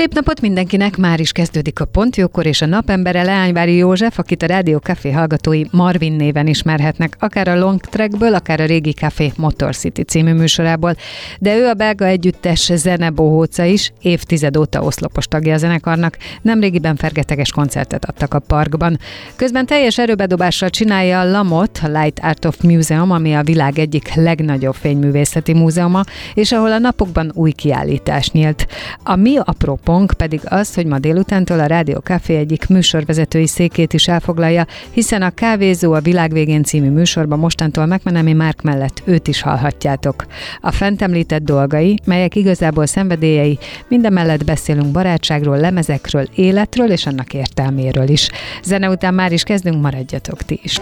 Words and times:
Szép 0.00 0.14
napot 0.14 0.40
mindenkinek, 0.40 0.96
már 0.96 1.20
is 1.20 1.32
kezdődik 1.32 1.80
a 1.80 1.84
Pontjókor, 1.84 2.46
és 2.46 2.62
a 2.62 2.66
napembere 2.66 3.22
Leányvári 3.22 3.76
József, 3.76 4.18
akit 4.18 4.42
a 4.42 4.46
Rádió 4.46 4.78
Café 4.78 5.10
hallgatói 5.10 5.62
Marvin 5.70 6.12
néven 6.12 6.46
ismerhetnek, 6.46 7.16
akár 7.18 7.48
a 7.48 7.58
Long 7.58 7.80
Trackből, 7.80 8.34
akár 8.34 8.60
a 8.60 8.64
régi 8.64 8.92
Café 8.92 9.32
Motor 9.36 9.76
City 9.76 10.02
című 10.02 10.32
műsorából. 10.32 10.94
De 11.38 11.56
ő 11.56 11.68
a 11.68 11.74
belga 11.74 12.06
együttes 12.06 12.72
zenebohóca 12.74 13.64
is, 13.64 13.92
évtized 14.02 14.56
óta 14.56 14.82
oszlopos 14.82 15.26
tagja 15.26 15.54
a 15.54 15.58
zenekarnak, 15.58 16.16
nemrégiben 16.42 16.96
fergeteges 16.96 17.50
koncertet 17.50 18.04
adtak 18.04 18.34
a 18.34 18.38
parkban. 18.38 18.98
Közben 19.36 19.66
teljes 19.66 19.98
erőbedobással 19.98 20.70
csinálja 20.70 21.20
a 21.20 21.30
Lamot, 21.30 21.80
a 21.82 21.88
Light 21.88 22.20
Art 22.22 22.44
of 22.44 22.60
Museum, 22.62 23.10
ami 23.10 23.34
a 23.34 23.42
világ 23.42 23.78
egyik 23.78 24.14
legnagyobb 24.14 24.74
fényművészeti 24.74 25.52
múzeuma, 25.52 26.02
és 26.34 26.52
ahol 26.52 26.72
a 26.72 26.78
napokban 26.78 27.30
új 27.34 27.50
kiállítás 27.50 28.30
nyílt. 28.30 28.66
A 29.02 29.16
mi 29.16 29.36
apró 29.36 29.78
pong 29.90 30.12
pedig 30.12 30.40
az, 30.44 30.74
hogy 30.74 30.86
ma 30.86 30.98
délutántól 30.98 31.60
a 31.60 31.66
Rádió 31.66 31.98
Café 31.98 32.36
egyik 32.36 32.68
műsorvezetői 32.68 33.46
székét 33.46 33.92
is 33.92 34.08
elfoglalja, 34.08 34.66
hiszen 34.90 35.22
a 35.22 35.30
Kávézó 35.30 35.92
a 35.92 36.00
világvégén 36.00 36.62
című 36.62 36.90
műsorban 36.90 37.38
mostantól 37.38 37.86
megmenemi 37.86 38.32
Márk 38.32 38.62
mellett 38.62 39.02
őt 39.04 39.28
is 39.28 39.42
hallhatjátok. 39.42 40.26
A 40.60 40.70
fent 40.70 41.02
említett 41.02 41.42
dolgai, 41.42 41.98
melyek 42.04 42.36
igazából 42.36 42.86
szenvedélyei, 42.86 43.58
minden 43.88 44.12
mellett 44.12 44.44
beszélünk 44.44 44.92
barátságról, 44.92 45.58
lemezekről, 45.58 46.26
életről 46.34 46.90
és 46.90 47.06
annak 47.06 47.34
értelméről 47.34 48.08
is. 48.08 48.28
Zene 48.62 48.88
után 48.88 49.14
már 49.14 49.32
is 49.32 49.42
kezdünk, 49.42 49.82
maradjatok 49.82 50.42
ti 50.42 50.60
is. 50.62 50.80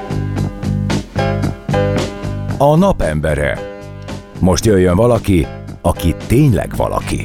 A 2.58 2.76
napembere. 2.76 3.58
Most 4.38 4.64
jöjjön 4.64 4.96
valaki, 4.96 5.46
aki 5.80 6.14
tényleg 6.26 6.76
valaki. 6.76 7.22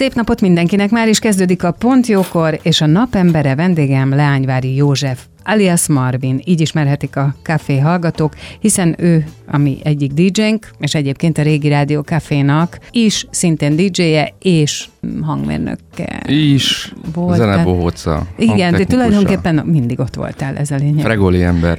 Szép 0.00 0.14
napot 0.14 0.40
mindenkinek, 0.40 0.90
már 0.90 1.08
is 1.08 1.18
kezdődik 1.18 1.64
a 1.64 1.72
Pontjókor, 1.72 2.58
és 2.62 2.80
a 2.80 2.86
napembere 2.86 3.54
vendégem 3.54 4.14
Leányvári 4.14 4.74
József, 4.74 5.26
alias 5.44 5.86
Marvin, 5.88 6.40
így 6.44 6.60
ismerhetik 6.60 7.16
a 7.16 7.34
kávé 7.42 7.78
hallgatók, 7.78 8.32
hiszen 8.60 8.94
ő, 8.98 9.24
ami 9.46 9.78
egyik 9.82 10.12
DJ-nk, 10.12 10.70
és 10.78 10.94
egyébként 10.94 11.38
a 11.38 11.42
régi 11.42 11.68
rádió 11.68 12.02
kávénak 12.02 12.78
is 12.90 13.26
szintén 13.30 13.76
DJ-je 13.76 14.32
és 14.38 14.88
hangmérnöke. 15.22 16.22
Is, 16.26 16.92
Volt, 17.14 17.36
zenebohóca. 17.36 18.26
Igen, 18.38 18.72
de 18.72 18.84
tulajdonképpen 18.84 19.54
mindig 19.66 20.00
ott 20.00 20.14
voltál, 20.14 20.56
ez 20.56 20.70
a 20.70 20.76
lényeg. 20.76 21.04
Fregoli 21.04 21.42
ember. 21.42 21.78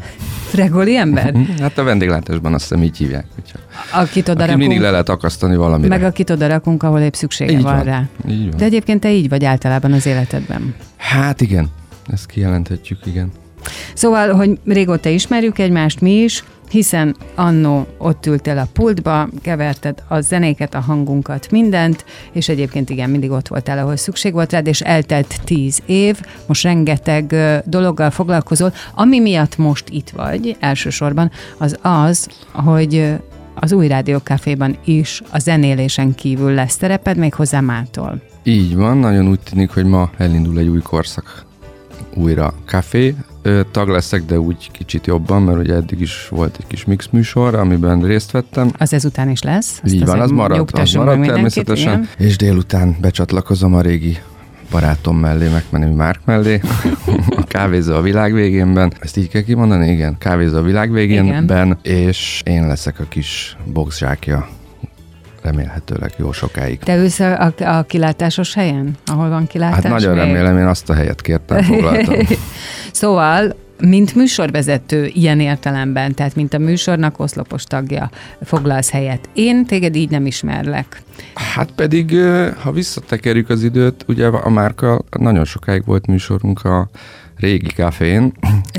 Fregoli 0.50 0.96
ember? 0.98 1.36
Hát 1.60 1.78
a 1.78 1.84
vendéglátásban 1.84 2.54
azt 2.54 2.62
hiszem 2.70 2.84
így 2.84 2.98
hívják. 2.98 3.26
Hogyha. 3.36 3.58
Akit 4.02 4.30
oda 4.30 4.32
Aki 4.44 4.52
rakunk, 4.52 4.58
mindig 4.68 4.80
le 4.80 4.92
lehet 4.92 5.10
akasztani 5.10 5.56
valamire. 5.56 5.88
meg 5.90 6.04
akit 6.04 6.30
oda 6.30 6.48
rakunk, 6.48 6.84
ahol 6.84 7.00
épp 7.00 7.14
szüksége 7.14 7.52
Így 7.52 7.62
van, 7.62 7.76
van. 7.76 7.84
rá. 7.84 8.04
Így 8.30 8.48
van. 8.50 8.58
De 8.58 8.66
egyébként 8.66 9.00
te 9.00 9.12
így 9.14 9.30
vagy 9.30 9.46
általában 9.46 9.92
az 9.94 10.06
életedben. 10.06 10.76
Hát 10.98 11.42
igen, 11.42 11.68
ezt 12.08 12.26
kijelenthetjük, 12.26 13.00
igen. 13.06 13.32
Szóval, 13.94 14.34
hogy 14.34 14.60
régóta 14.66 15.10
ismerjük 15.10 15.60
egymást 15.60 16.02
mi 16.02 16.12
is, 16.12 16.44
hiszen 16.70 17.16
annó 17.36 17.88
ott 17.98 18.26
ültél 18.26 18.58
a 18.58 18.68
pultba, 18.74 19.30
keverted 19.42 20.04
a 20.08 20.22
zenéket, 20.22 20.76
a 20.76 20.80
hangunkat, 20.80 21.52
mindent, 21.52 22.06
és 22.32 22.50
egyébként 22.50 22.90
igen, 22.90 23.10
mindig 23.10 23.32
ott 23.32 23.48
voltál, 23.48 23.78
ahol 23.78 23.96
szükség 23.96 24.34
volt 24.34 24.52
rád, 24.52 24.68
és 24.68 24.82
eltelt 24.82 25.42
tíz 25.44 25.80
év, 25.86 26.20
most 26.46 26.64
rengeteg 26.64 27.36
dologgal 27.66 28.10
foglalkozol. 28.10 28.74
Ami 28.96 29.20
miatt 29.20 29.58
most 29.58 29.90
itt 29.90 30.10
vagy, 30.10 30.56
elsősorban, 30.60 31.32
az 31.58 31.78
az, 31.82 32.28
hogy 32.52 33.14
az 33.56 33.72
új 33.72 33.88
rádiókaféban 33.88 34.78
is 34.86 35.22
a 35.30 35.40
zenélésen 35.40 36.16
kívül 36.16 36.54
lesz 36.54 36.78
tereped, 36.78 37.18
még 37.18 37.34
hozzá 37.34 37.60
mától. 37.60 38.22
Így 38.44 38.76
van, 38.76 38.98
nagyon 38.98 39.28
úgy 39.28 39.40
tűnik, 39.40 39.70
hogy 39.70 39.86
ma 39.86 40.10
elindul 40.18 40.58
egy 40.58 40.68
új 40.68 40.82
korszak. 40.82 41.46
Újra 42.16 42.54
café 42.66 43.16
tag 43.72 43.88
leszek, 43.88 44.26
de 44.26 44.40
úgy 44.40 44.72
kicsit 44.72 45.08
jobban, 45.08 45.42
mert 45.42 45.60
ugye 45.60 45.74
eddig 45.74 46.00
is 46.00 46.28
volt 46.30 46.58
egy 46.60 46.68
kis 46.68 46.86
mix 46.86 47.08
műsor, 47.12 47.56
amiben 47.56 48.02
részt 48.02 48.32
vettem. 48.32 48.72
Az 48.78 48.94
ezután 48.94 49.30
is 49.30 49.42
lesz. 49.42 49.82
Így 49.86 50.06
van, 50.06 50.20
az 50.20 50.32
marad, 50.32 50.70
az 50.74 50.94
marad 50.94 51.22
természetesen. 51.22 51.94
igen. 51.94 52.28
És 52.28 52.38
délután 52.38 52.96
becsatlakozom 53.02 53.74
a 53.74 53.82
régi 53.82 54.18
barátom 54.72 55.18
mellé, 55.18 55.48
megmenemi 55.48 55.94
Márk 55.94 56.22
mellé, 56.26 56.62
a 57.30 57.44
kávézó 57.54 57.96
a 57.96 58.02
világ 58.02 58.34
végénben. 58.34 58.94
Ezt 59.00 59.18
így 59.18 59.30
kell 59.30 59.42
kimondani? 59.42 59.92
Igen, 59.92 60.18
kávézó 60.18 60.58
a 60.58 60.62
világ 60.62 60.92
végénben, 60.92 61.78
és 61.82 62.42
én 62.46 62.68
leszek 62.68 63.00
a 63.00 63.06
kis 63.10 63.58
boxzsákja 63.74 64.48
remélhetőleg 65.41 66.13
jó 66.18 66.31
sokáig. 66.31 66.79
Te 66.79 66.97
ülsz 66.97 67.19
a, 67.19 67.53
a, 67.59 67.78
a 67.78 67.84
kilátásos 67.84 68.53
helyen, 68.53 68.96
ahol 69.06 69.29
van 69.29 69.47
kilátás? 69.47 69.84
Hát 69.84 69.91
nagyon 69.91 70.16
még? 70.16 70.24
remélem, 70.24 70.57
én 70.57 70.66
azt 70.66 70.90
a 70.90 70.94
helyet 70.94 71.22
kértem, 71.22 71.63
foglaltam. 71.72 72.16
Szóval, 72.91 73.56
mint 73.81 74.16
műsorvezető 74.16 75.06
ilyen 75.13 75.40
értelemben, 75.40 76.13
tehát 76.13 76.35
mint 76.35 76.53
a 76.53 76.57
műsornak 76.57 77.19
oszlopos 77.19 77.63
tagja, 77.63 78.09
foglalsz 78.41 78.91
helyet. 78.91 79.29
Én 79.34 79.66
téged 79.66 79.96
így 79.96 80.09
nem 80.09 80.25
ismerlek. 80.25 81.02
Hát 81.34 81.72
pedig, 81.72 82.16
ha 82.62 82.72
visszatekerjük 82.72 83.50
az 83.50 83.63
időt, 83.63 84.06
ugye 84.08 84.28
a 84.28 84.50
Márka 84.50 85.02
nagyon 85.19 85.46
sokáig 85.46 85.85
volt 85.85 86.08
műsorunk 86.08 86.63
a 86.63 86.90
régi 87.41 87.74
kafén, 87.75 88.31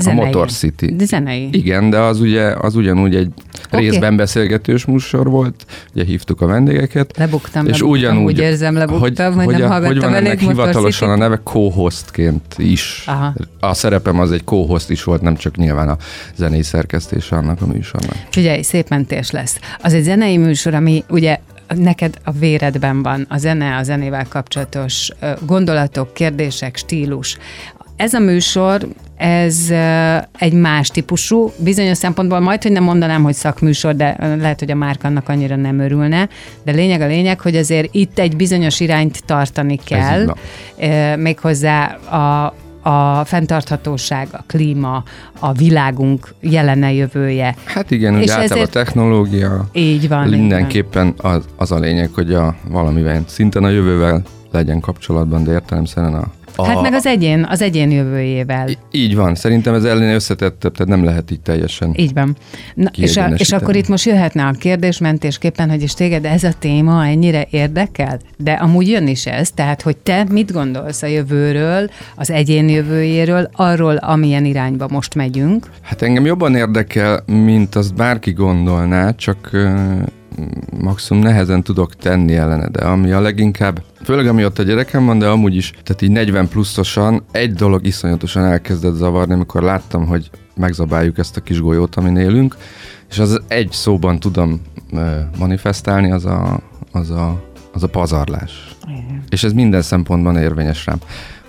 a. 0.05 0.11
Motor 0.11 0.51
City. 0.51 0.95
De 0.95 1.05
zenei. 1.05 1.49
Igen, 1.51 1.89
de 1.89 1.99
az 1.99 2.19
ugye 2.19 2.43
az 2.43 2.75
ugyanúgy 2.75 3.15
egy 3.15 3.31
Oké. 3.71 3.89
részben 3.89 4.15
beszélgetős 4.15 4.85
műsor 4.85 5.29
volt, 5.29 5.65
ugye 5.93 6.03
hívtuk 6.03 6.41
a 6.41 6.45
vendégeket, 6.45 7.17
Lebuktam, 7.17 7.65
és 7.65 7.71
lebuktam, 7.71 7.89
ugyanúgy, 7.89 8.23
úgy 8.23 8.39
érzem, 8.39 8.73
lebuktam, 8.75 9.33
hogy, 9.33 9.45
hogy, 9.45 9.57
nem 9.57 9.63
a, 9.63 9.67
hallgattam 9.67 9.85
hogy 9.85 10.01
van 10.01 10.13
elég 10.13 10.27
ennek 10.27 10.39
hivatalosan 10.39 11.09
a 11.09 11.11
City-t. 11.11 11.29
neve 11.29 11.41
co-hostként 11.43 12.55
is. 12.57 13.03
Aha. 13.05 13.33
A 13.59 13.73
szerepem 13.73 14.19
az 14.19 14.31
egy 14.31 14.43
co-host 14.43 14.89
is 14.89 15.03
volt, 15.03 15.21
nem 15.21 15.35
csak 15.35 15.55
nyilván 15.57 15.89
a 15.89 15.97
zenei 16.35 16.63
szerkesztése 16.63 17.35
annak 17.35 17.61
a 17.61 17.65
műsornak. 17.65 18.15
Figyelj, 18.29 18.61
szép 18.61 18.89
mentés 18.89 19.31
lesz. 19.31 19.59
Az 19.81 19.93
egy 19.93 20.03
zenei 20.03 20.37
műsor, 20.37 20.73
ami 20.73 21.03
ugye 21.09 21.39
neked 21.75 22.17
a 22.23 22.31
véredben 22.31 23.03
van, 23.03 23.25
a 23.29 23.37
zene, 23.37 23.75
a 23.75 23.83
zenével 23.83 24.25
kapcsolatos 24.29 25.09
gondolatok, 25.45 26.13
kérdések, 26.13 26.75
stílus. 26.75 27.37
Ez 28.03 28.13
a 28.13 28.19
műsor, 28.19 28.87
ez 29.17 29.57
egy 30.37 30.53
más 30.53 30.87
típusú, 30.89 31.51
bizonyos 31.57 31.97
szempontból 31.97 32.39
majd, 32.39 32.61
hogy 32.63 32.71
nem 32.71 32.83
mondanám, 32.83 33.23
hogy 33.23 33.33
szakműsor, 33.33 33.95
de 33.95 34.15
lehet, 34.39 34.59
hogy 34.59 34.71
a 34.71 34.75
Márk 34.75 35.03
annak 35.03 35.29
annyira 35.29 35.55
nem 35.55 35.79
örülne, 35.79 36.29
de 36.63 36.71
lényeg 36.71 37.01
a 37.01 37.07
lényeg, 37.07 37.39
hogy 37.39 37.55
azért 37.55 37.89
itt 37.91 38.19
egy 38.19 38.35
bizonyos 38.35 38.79
irányt 38.79 39.25
tartani 39.25 39.79
kell, 39.85 40.33
méghozzá 41.17 41.85
a, 41.95 42.53
a 42.89 43.25
fenntarthatóság, 43.25 44.27
a 44.31 44.43
klíma, 44.47 45.03
a 45.39 45.51
világunk 45.53 46.33
jelene, 46.39 46.93
jövője. 46.93 47.55
Hát 47.63 47.91
igen, 47.91 48.13
És 48.13 48.19
általában 48.29 48.51
ezért- 48.57 48.75
a 48.75 48.79
technológia, 48.79 49.67
Így 49.73 50.07
van. 50.07 50.23
így 50.25 50.29
van. 50.29 50.39
mindenképpen 50.39 51.13
az, 51.17 51.45
az 51.55 51.71
a 51.71 51.79
lényeg, 51.79 52.09
hogy 52.13 52.33
a 52.33 52.55
valamivel 52.69 53.23
szinten 53.27 53.63
a 53.63 53.69
jövővel 53.69 54.21
legyen 54.51 54.79
kapcsolatban, 54.79 55.43
de 55.43 55.51
értelemszerűen 55.51 56.13
a, 56.13 56.23
a 56.55 56.65
Hát 56.65 56.81
meg 56.81 56.93
az 56.93 57.05
egyén, 57.05 57.47
az 57.49 57.61
egyén 57.61 57.91
jövőjével. 57.91 58.69
Í- 58.69 58.77
Így 58.91 59.15
van, 59.15 59.35
szerintem 59.35 59.73
ez 59.73 59.83
ellen 59.83 60.13
összetettebb, 60.13 60.73
tehát 60.73 60.87
nem 60.95 61.03
lehet 61.03 61.31
így 61.31 61.39
teljesen. 61.39 61.93
Így 61.95 62.13
van. 62.13 62.35
Na, 62.75 62.89
és, 62.97 63.17
a, 63.17 63.25
és 63.37 63.51
akkor 63.51 63.75
itt 63.75 63.87
most 63.87 64.05
jöhetne 64.05 64.45
a 64.45 64.51
kérdés 64.51 64.97
mentésképpen, 64.97 65.69
hogy 65.69 65.81
és 65.81 65.93
téged 65.93 66.25
ez 66.25 66.43
a 66.43 66.51
téma 66.59 67.05
ennyire 67.05 67.47
érdekel? 67.49 68.19
De 68.37 68.51
amúgy 68.51 68.87
jön 68.89 69.07
is 69.07 69.25
ez, 69.25 69.51
tehát 69.51 69.81
hogy 69.81 69.97
te 69.97 70.25
mit 70.29 70.51
gondolsz 70.51 71.01
a 71.01 71.07
jövőről, 71.07 71.89
az 72.15 72.29
egyén 72.31 72.69
jövőjéről, 72.69 73.49
arról, 73.53 73.95
amilyen 73.95 74.45
irányba 74.45 74.87
most 74.91 75.15
megyünk. 75.15 75.69
Hát 75.81 76.01
engem 76.01 76.25
jobban 76.25 76.55
érdekel, 76.55 77.23
mint 77.25 77.75
azt 77.75 77.95
bárki 77.95 78.31
gondolná, 78.31 79.11
csak 79.15 79.49
maximum 80.81 81.23
nehezen 81.23 81.63
tudok 81.63 81.95
tenni 81.95 82.35
ellene, 82.35 82.67
de 82.67 82.85
ami 82.85 83.11
a 83.11 83.19
leginkább, 83.19 83.83
főleg 84.03 84.27
ami 84.27 84.45
ott 84.45 84.59
a 84.59 84.63
gyerekem 84.63 85.05
van, 85.05 85.19
de 85.19 85.27
amúgy 85.27 85.55
is, 85.55 85.73
tehát 85.83 86.01
így 86.01 86.11
40 86.11 86.47
pluszosan 86.47 87.23
egy 87.31 87.53
dolog 87.53 87.85
iszonyatosan 87.85 88.45
elkezdett 88.45 88.95
zavarni, 88.95 89.33
amikor 89.33 89.63
láttam, 89.63 90.05
hogy 90.05 90.29
megzabáljuk 90.55 91.17
ezt 91.17 91.37
a 91.37 91.41
kis 91.41 91.61
golyót, 91.61 91.95
amin 91.95 92.17
élünk, 92.17 92.55
és 93.09 93.19
az 93.19 93.41
egy 93.47 93.71
szóban 93.71 94.19
tudom 94.19 94.61
manifestálni, 95.37 96.11
az 96.11 96.25
a, 96.25 96.59
az 96.91 97.09
a, 97.09 97.43
az 97.73 97.83
a 97.83 97.87
pazarlás. 97.87 98.75
Igen. 98.87 99.23
És 99.29 99.43
ez 99.43 99.53
minden 99.53 99.81
szempontban 99.81 100.37
érvényes 100.37 100.85
rám 100.85 100.99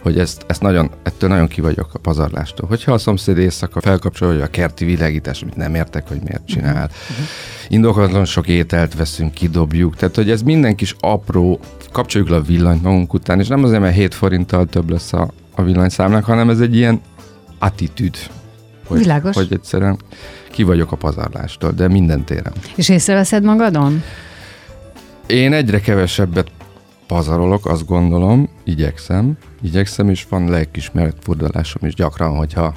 hogy 0.05 0.19
ezt, 0.19 0.45
ezt 0.47 0.61
nagyon, 0.61 0.91
ettől 1.03 1.29
nagyon 1.29 1.49
ki 1.49 1.61
vagyok 1.61 1.91
a 1.93 1.99
pazarlástól. 1.99 2.69
Hogyha 2.69 2.93
a 2.93 2.99
szomszéd 2.99 3.39
éjszaka 3.39 3.81
felkapcsolja 3.81 4.45
a 4.45 4.47
kerti 4.47 4.85
világítás, 4.85 5.43
amit 5.43 5.57
nem 5.57 5.75
értek, 5.75 6.09
hogy 6.09 6.21
miért 6.25 6.47
csinál. 6.47 6.91
Uh-huh. 7.11 7.27
Indokolatlan 7.69 8.25
sok 8.25 8.49
ételt 8.49 8.95
veszünk, 8.95 9.33
kidobjuk. 9.33 9.97
Tehát, 9.97 10.15
hogy 10.15 10.31
ez 10.31 10.43
minden 10.43 10.75
kis 10.75 10.97
apró, 11.01 11.61
kapcsoljuk 11.93 12.31
le 12.31 12.37
a 12.37 12.43
villanyt 12.43 12.83
magunk 12.83 13.15
után, 13.15 13.41
és 13.41 13.49
nem 13.49 13.65
azért, 13.65 13.81
mert 13.81 13.95
7 13.95 14.15
forinttal 14.15 14.67
több 14.67 14.91
lesz 14.91 15.13
a, 15.13 15.31
a 15.55 15.63
villanyszámnak, 15.63 16.25
hanem 16.25 16.51
ez 16.51 16.61
egy 16.61 16.77
ilyen 16.77 17.01
attitűd. 17.59 18.17
Hogy, 18.87 18.99
Világos. 18.99 19.37
Hogy 19.37 19.53
egyszerűen 19.53 19.99
ki 20.51 20.63
vagyok 20.63 20.93
a 20.93 20.97
pazarlástól, 20.97 21.71
de 21.71 21.89
minden 21.89 22.25
téren. 22.25 22.53
És 22.75 22.89
észreveszed 22.89 23.43
magadon? 23.43 24.03
Én 25.27 25.53
egyre 25.53 25.81
kevesebbet 25.81 26.51
pazarolok, 27.07 27.67
azt 27.67 27.87
gondolom, 27.87 28.49
igyekszem, 28.65 29.37
igyekszem, 29.63 30.09
és 30.09 30.27
van 30.29 30.49
lelkismeret 30.51 31.17
furdalásom 31.21 31.87
is 31.87 31.95
gyakran, 31.95 32.37
hogyha 32.37 32.75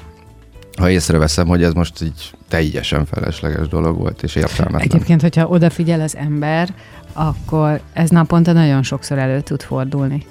ha 0.78 0.90
észreveszem, 0.90 1.46
hogy 1.46 1.62
ez 1.62 1.72
most 1.72 2.02
így 2.02 2.30
teljesen 2.48 3.04
felesleges 3.04 3.68
dolog 3.68 3.98
volt, 3.98 4.22
és 4.22 4.34
értelmetlen. 4.34 4.80
Egyébként, 4.80 5.20
hogyha 5.20 5.46
odafigyel 5.46 6.00
az 6.00 6.16
ember, 6.16 6.74
akkor 7.12 7.80
ez 7.92 8.10
naponta 8.10 8.52
nagyon 8.52 8.82
sokszor 8.82 9.18
elő 9.18 9.40
tud 9.40 9.62
fordulni. 9.62 10.26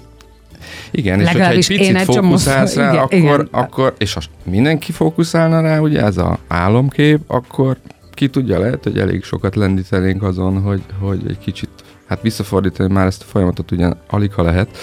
Igen, 0.92 1.20
és 1.20 1.32
hogyha 1.32 1.50
egy 1.50 1.68
picit 1.68 2.02
fókuszálsz 2.02 2.76
rá, 2.76 2.92
igen, 2.92 3.04
akkor, 3.04 3.18
igen. 3.18 3.48
akkor, 3.52 3.96
és 3.98 4.14
ha 4.14 4.22
mindenki 4.44 4.92
fókuszálna 4.92 5.62
rá, 5.62 5.80
ugye 5.80 6.02
ez 6.02 6.18
a 6.18 6.40
álomkép, 6.48 7.20
akkor 7.28 7.78
ki 8.12 8.30
tudja, 8.30 8.60
lehet, 8.60 8.84
hogy 8.84 9.00
elég 9.00 9.24
sokat 9.24 9.56
lendítenénk 9.56 10.24
azon, 10.24 10.62
hogy, 10.62 10.82
hogy 11.00 11.22
egy 11.28 11.38
kicsit 11.38 11.70
hát 12.08 12.22
visszafordítani 12.22 12.94
már 12.94 13.06
ezt 13.06 13.22
a 13.22 13.26
folyamatot 13.26 13.72
ugyan 13.72 13.98
alig 14.08 14.34
ha 14.34 14.42
lehet, 14.42 14.78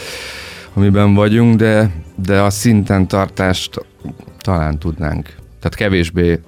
amiben 0.73 1.15
vagyunk, 1.15 1.57
de, 1.57 1.91
de 2.15 2.41
a 2.41 2.51
szinten 2.51 3.07
tartást 3.09 3.87
talán 4.39 4.79
tudnánk. 4.79 5.35
Tehát 5.59 5.75
kevésbé 5.75 6.41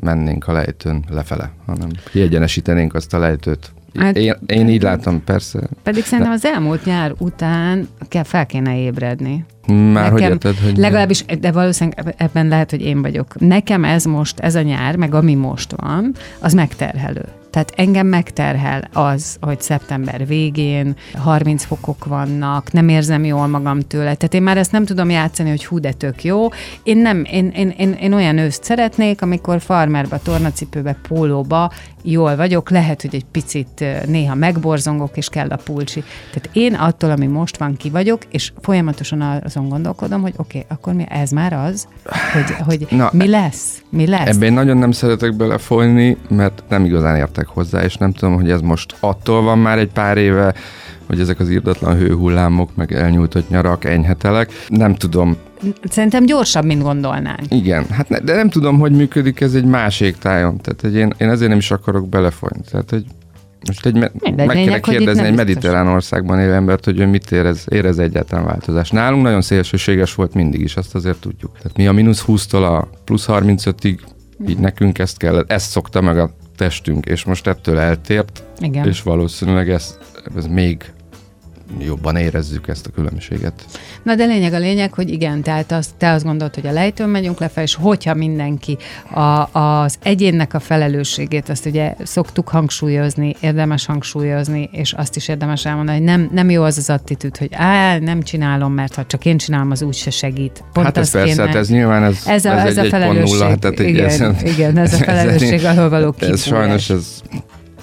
mennénk 0.00 0.48
a 0.48 0.52
lejtőn 0.52 1.04
lefele, 1.10 1.50
hanem 1.66 1.88
kiegyenesítenénk 2.10 2.94
azt 2.94 3.14
a 3.14 3.18
lejtőt. 3.18 3.72
Hát, 3.94 4.16
én, 4.16 4.34
én 4.46 4.68
így 4.68 4.82
látom, 4.82 5.24
persze. 5.24 5.68
Pedig 5.82 6.04
szerintem 6.04 6.32
az 6.32 6.44
elmúlt 6.44 6.84
nyár 6.84 7.14
után 7.18 7.88
kell, 8.08 8.22
fel 8.22 8.46
kéne 8.46 8.78
ébredni. 8.78 9.44
Már 9.66 9.92
Nekem, 9.92 10.12
hogy 10.12 10.22
érted, 10.22 10.56
hogy... 10.56 10.76
Legalábbis, 10.76 11.24
de 11.40 11.52
valószínűleg 11.52 12.14
ebben 12.16 12.48
lehet, 12.48 12.70
hogy 12.70 12.82
én 12.82 13.02
vagyok. 13.02 13.40
Nekem 13.40 13.84
ez 13.84 14.04
most, 14.04 14.40
ez 14.40 14.54
a 14.54 14.62
nyár, 14.62 14.96
meg 14.96 15.14
ami 15.14 15.34
most 15.34 15.74
van, 15.76 16.14
az 16.40 16.52
megterhelő. 16.54 17.24
Tehát 17.52 17.72
engem 17.76 18.06
megterhel 18.06 18.88
az, 18.92 19.36
hogy 19.40 19.60
szeptember 19.60 20.26
végén 20.26 20.96
30 21.14 21.64
fokok 21.64 22.04
vannak, 22.04 22.72
nem 22.72 22.88
érzem 22.88 23.24
jól 23.24 23.46
magam 23.46 23.80
tőle. 23.80 24.14
Tehát 24.14 24.34
én 24.34 24.42
már 24.42 24.56
ezt 24.56 24.72
nem 24.72 24.84
tudom 24.84 25.10
játszani, 25.10 25.48
hogy 25.48 25.64
hú, 25.64 25.80
de 25.80 25.92
tök 25.92 26.24
jó. 26.24 26.48
Én 26.82 26.96
nem, 26.96 27.24
én, 27.32 27.48
én, 27.48 27.74
én, 27.78 27.92
én 27.92 28.12
olyan 28.12 28.38
őszt 28.38 28.64
szeretnék, 28.64 29.22
amikor 29.22 29.60
farmerba, 29.60 30.18
tornacipőbe, 30.18 30.96
pólóba 31.08 31.72
jól 32.02 32.36
vagyok, 32.36 32.70
lehet, 32.70 33.00
hogy 33.00 33.14
egy 33.14 33.24
picit 33.24 33.84
néha 34.06 34.34
megborzongok, 34.34 35.16
és 35.16 35.28
kell 35.28 35.48
a 35.48 35.56
pulcsi. 35.64 36.04
Tehát 36.32 36.48
én 36.52 36.74
attól, 36.74 37.10
ami 37.10 37.26
most 37.26 37.56
van, 37.56 37.76
ki 37.76 37.90
vagyok, 37.90 38.22
és 38.30 38.52
folyamatosan 38.60 39.40
azon 39.44 39.68
gondolkodom, 39.68 40.20
hogy 40.20 40.34
oké, 40.36 40.58
okay, 40.58 40.76
akkor 40.76 40.92
mi 40.92 41.04
ez 41.08 41.30
már 41.30 41.52
az, 41.52 41.88
hogy, 42.32 42.56
hogy 42.64 42.86
Na, 42.96 43.10
mi 43.12 43.28
lesz? 43.28 43.82
Mi 43.90 44.06
lesz? 44.06 44.28
Ebben 44.28 44.48
én 44.48 44.52
nagyon 44.52 44.76
nem 44.76 44.92
szeretek 44.92 45.36
belefolyni, 45.36 46.16
mert 46.28 46.62
nem 46.68 46.84
igazán 46.84 47.16
értek 47.16 47.41
hozzá, 47.48 47.82
és 47.82 47.96
nem 47.96 48.12
tudom, 48.12 48.34
hogy 48.34 48.50
ez 48.50 48.60
most 48.60 48.94
attól 49.00 49.42
van 49.42 49.58
már 49.58 49.78
egy 49.78 49.92
pár 49.92 50.16
éve, 50.16 50.54
hogy 51.06 51.20
ezek 51.20 51.40
az 51.40 51.50
írdatlan 51.50 51.96
hőhullámok, 51.96 52.70
meg 52.74 52.92
elnyújtott 52.92 53.48
nyarak, 53.48 53.84
enyhetelek. 53.84 54.50
Nem 54.68 54.94
tudom, 54.94 55.36
Szerintem 55.84 56.26
gyorsabb, 56.26 56.64
mint 56.64 56.82
gondolnánk. 56.82 57.40
Igen, 57.48 57.86
hát 57.90 58.08
ne, 58.08 58.18
de 58.18 58.34
nem 58.34 58.48
tudom, 58.48 58.78
hogy 58.78 58.92
működik 58.92 59.40
ez 59.40 59.54
egy 59.54 59.64
másik 59.64 60.16
tájon. 60.16 60.60
Tehát 60.60 60.80
hogy 60.80 60.94
én, 60.94 61.12
én 61.18 61.28
ezért 61.28 61.48
nem 61.48 61.58
is 61.58 61.70
akarok 61.70 62.08
belefolyni. 62.08 62.60
Tehát, 62.70 62.90
hogy 62.90 63.04
most 63.66 63.86
egy 63.86 63.94
me- 63.94 64.22
Mindegy, 64.22 64.46
meg 64.46 64.56
kéne 64.56 64.80
kérdezni 64.80 65.24
egy 65.24 65.34
mediterrán 65.34 65.86
országban 65.86 66.40
élő 66.40 66.52
embert, 66.52 66.84
hogy 66.84 67.00
ő 67.00 67.06
mit 67.06 67.32
érez, 67.32 67.64
érez 67.68 67.98
egyáltalán 67.98 68.44
változás. 68.44 68.90
Nálunk 68.90 69.22
nagyon 69.22 69.42
szélsőséges 69.42 70.14
volt 70.14 70.34
mindig 70.34 70.60
is, 70.60 70.76
azt 70.76 70.94
azért 70.94 71.20
tudjuk. 71.20 71.56
Tehát 71.56 71.76
mi 71.76 71.86
a 71.86 71.92
mínusz 71.92 72.24
20-tól 72.26 72.78
a 72.78 72.88
plusz 73.04 73.26
35-ig, 73.28 73.98
így 74.48 74.58
nekünk 74.58 74.98
ezt 74.98 75.16
kellett, 75.16 75.50
ezt 75.50 75.70
szokta 75.70 76.00
meg 76.00 76.18
a 76.18 76.30
testünk, 76.62 77.06
és 77.06 77.24
most 77.24 77.46
ettől 77.46 77.78
eltért, 77.78 78.42
Igen. 78.58 78.88
és 78.88 79.02
valószínűleg 79.02 79.70
ez, 79.70 79.98
ez 80.36 80.46
még 80.46 80.92
jobban 81.78 82.16
érezzük 82.16 82.68
ezt 82.68 82.86
a 82.86 82.90
különbséget. 82.90 83.64
Na 84.02 84.14
de 84.14 84.24
lényeg 84.24 84.52
a 84.52 84.58
lényeg, 84.58 84.92
hogy 84.94 85.10
igen, 85.10 85.42
tehát 85.42 85.72
azt, 85.72 85.90
te 85.96 86.10
azt 86.10 86.24
gondolod, 86.24 86.54
hogy 86.54 86.66
a 86.66 86.72
lejtőn 86.72 87.08
megyünk 87.08 87.38
lefelé, 87.38 87.66
és 87.66 87.74
hogyha 87.74 88.14
mindenki 88.14 88.78
a, 89.10 89.58
az 89.58 89.96
egyénnek 90.02 90.54
a 90.54 90.60
felelősségét, 90.60 91.48
azt 91.48 91.66
ugye 91.66 91.94
szoktuk 92.02 92.48
hangsúlyozni, 92.48 93.36
érdemes 93.40 93.86
hangsúlyozni, 93.86 94.68
és 94.72 94.92
azt 94.92 95.16
is 95.16 95.28
érdemes 95.28 95.64
elmondani, 95.64 95.96
hogy 95.96 96.06
nem, 96.06 96.30
nem 96.32 96.50
jó 96.50 96.62
az 96.62 96.78
az 96.78 96.90
attitűd, 96.90 97.36
hogy 97.36 97.50
á, 97.52 97.98
nem 97.98 98.22
csinálom, 98.22 98.72
mert 98.72 98.94
ha 98.94 99.04
csak 99.06 99.24
én 99.24 99.38
csinálom, 99.38 99.70
az 99.70 99.82
úgy 99.82 99.94
se 99.94 100.10
segít. 100.10 100.64
Pont 100.72 100.86
hát 100.86 100.98
ez 100.98 101.10
persze, 101.10 101.46
hát 101.46 101.54
ez 101.54 101.68
nyilván 101.68 102.02
ez, 102.02 102.22
ez, 102.26 102.44
a, 102.44 102.50
ez, 102.50 102.66
ez 102.66 102.76
egy, 102.76 102.86
a 102.86 102.88
felelősség. 102.88 103.38
Nulla, 103.38 103.56
tehát 103.56 103.78
igen, 103.78 104.06
ez, 104.06 104.42
igen, 104.42 104.76
ez 104.76 104.94
a 104.94 104.96
felelősség, 105.12 105.64
ahol 105.64 105.88
való 105.88 106.14
Ez 106.18 106.42
sajnos 106.42 106.90
ez, 106.90 107.22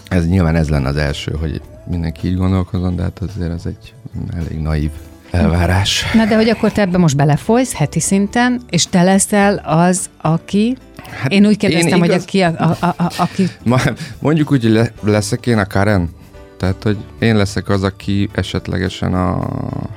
ez 0.09 0.27
nyilván 0.27 0.56
ez 0.56 0.69
lenne 0.69 0.88
az 0.88 0.97
első, 0.97 1.35
hogy 1.39 1.62
mindenki 1.89 2.27
így 2.27 2.36
gondolkozon, 2.36 2.95
de 2.95 3.01
hát 3.03 3.19
azért 3.19 3.51
ez 3.51 3.65
egy 3.65 3.94
elég 4.38 4.59
naív 4.59 4.91
elvárás. 5.31 6.06
Na 6.13 6.25
de 6.25 6.36
hogy 6.36 6.50
akkor 6.50 6.71
te 6.71 6.81
ebbe 6.81 6.97
most 6.97 7.15
belefolysz 7.15 7.74
heti 7.74 8.00
szinten, 8.00 8.62
és 8.69 8.86
te 8.86 9.03
leszel 9.03 9.62
az, 9.65 10.09
aki 10.21 10.77
Hát 11.21 11.31
én 11.31 11.45
úgy 11.45 11.57
kérdeztem, 11.57 11.97
én 11.97 12.03
igaz... 12.03 12.09
hogy 12.09 12.24
aki, 12.24 12.41
a, 12.41 12.77
a, 12.80 12.86
a, 12.97 13.12
aki... 13.18 13.47
Ma, 13.63 13.77
mondjuk 14.19 14.51
úgy, 14.51 14.63
hogy 14.63 14.71
le, 14.71 14.91
leszek 15.01 15.45
én 15.45 15.57
a 15.57 15.65
Karen? 15.65 16.09
Tehát, 16.57 16.83
hogy 16.83 16.97
én 17.19 17.36
leszek 17.36 17.69
az, 17.69 17.83
aki 17.83 18.30
esetlegesen 18.31 19.13
a 19.13 19.47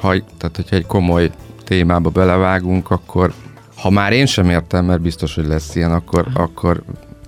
haj, 0.01 0.23
tehát 0.39 0.57
hogyha 0.57 0.77
egy 0.77 0.87
komoly 0.87 1.31
témába 1.65 2.11
belevágunk, 2.11 2.91
akkor 2.91 3.33
ha 3.77 3.91
már 3.91 4.13
én 4.13 4.27
sem 4.27 4.51
értem, 4.51 4.85
mert 4.85 5.01
biztos, 5.01 5.35
hogy 5.35 5.47
lesz 5.47 5.75
ilyen, 5.77 5.93
akkor, 5.93 6.27
akkor 6.35 6.83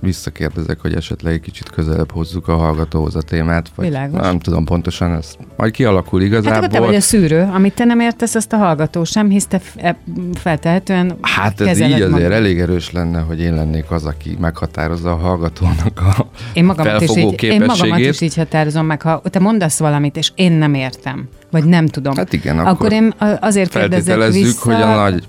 visszakérdezek, 0.05 0.81
hogy 0.81 0.95
esetleg 0.95 1.33
egy 1.33 1.41
kicsit 1.41 1.71
közelebb 1.71 2.11
hozzuk 2.13 2.49
a 2.49 2.57
hallgatóhoz 2.57 3.17
a 3.17 3.23
témát, 3.23 3.71
vagy 3.75 3.87
Világos. 3.87 4.21
nem 4.21 4.39
tudom 4.39 4.65
pontosan, 4.65 5.15
ez 5.15 5.35
majd 5.57 5.73
kialakul 5.73 6.23
igazából. 6.23 6.61
Hát 6.61 6.71
te 6.71 6.81
vagy 6.81 6.95
a 6.95 7.01
szűrő, 7.01 7.51
amit 7.53 7.75
te 7.75 7.85
nem 7.85 8.01
értesz, 8.01 8.35
azt 8.35 8.53
a 8.53 8.57
hallgató 8.57 9.05
sem, 9.05 9.29
hisz 9.29 9.47
te 9.47 9.61
e, 9.77 9.97
feltehetően 10.35 11.17
Hát 11.21 11.61
ez 11.61 11.81
így 11.81 11.93
azért 11.93 12.11
magad. 12.11 12.33
elég 12.33 12.61
erős 12.61 12.91
lenne, 12.93 13.21
hogy 13.21 13.41
én 13.41 13.55
lennék 13.55 13.91
az, 13.91 14.05
aki 14.05 14.37
meghatározza 14.41 15.13
a 15.13 15.17
hallgatónak 15.17 16.01
a 16.01 16.27
én 16.53 16.65
magamat 16.65 17.01
is 17.01 17.17
így, 17.17 17.43
Én 17.43 17.65
magamat 17.65 17.99
is 17.99 18.21
így 18.21 18.35
határozom 18.35 18.87
meg, 18.87 19.03
ha 19.03 19.23
te 19.31 19.39
mondasz 19.39 19.79
valamit, 19.79 20.17
és 20.17 20.33
én 20.35 20.53
nem 20.53 20.75
értem, 20.75 21.29
vagy 21.51 21.65
nem 21.65 21.87
tudom. 21.87 22.17
Hát 22.17 22.33
igen, 22.33 22.59
akkor, 22.59 22.71
akkor 22.71 22.93
én 22.93 23.15
azért 23.41 23.71
kérdezek 23.71 24.33
vissza. 24.33 24.73
hogy 24.73 24.83
a 24.83 24.95
nagy 24.95 25.25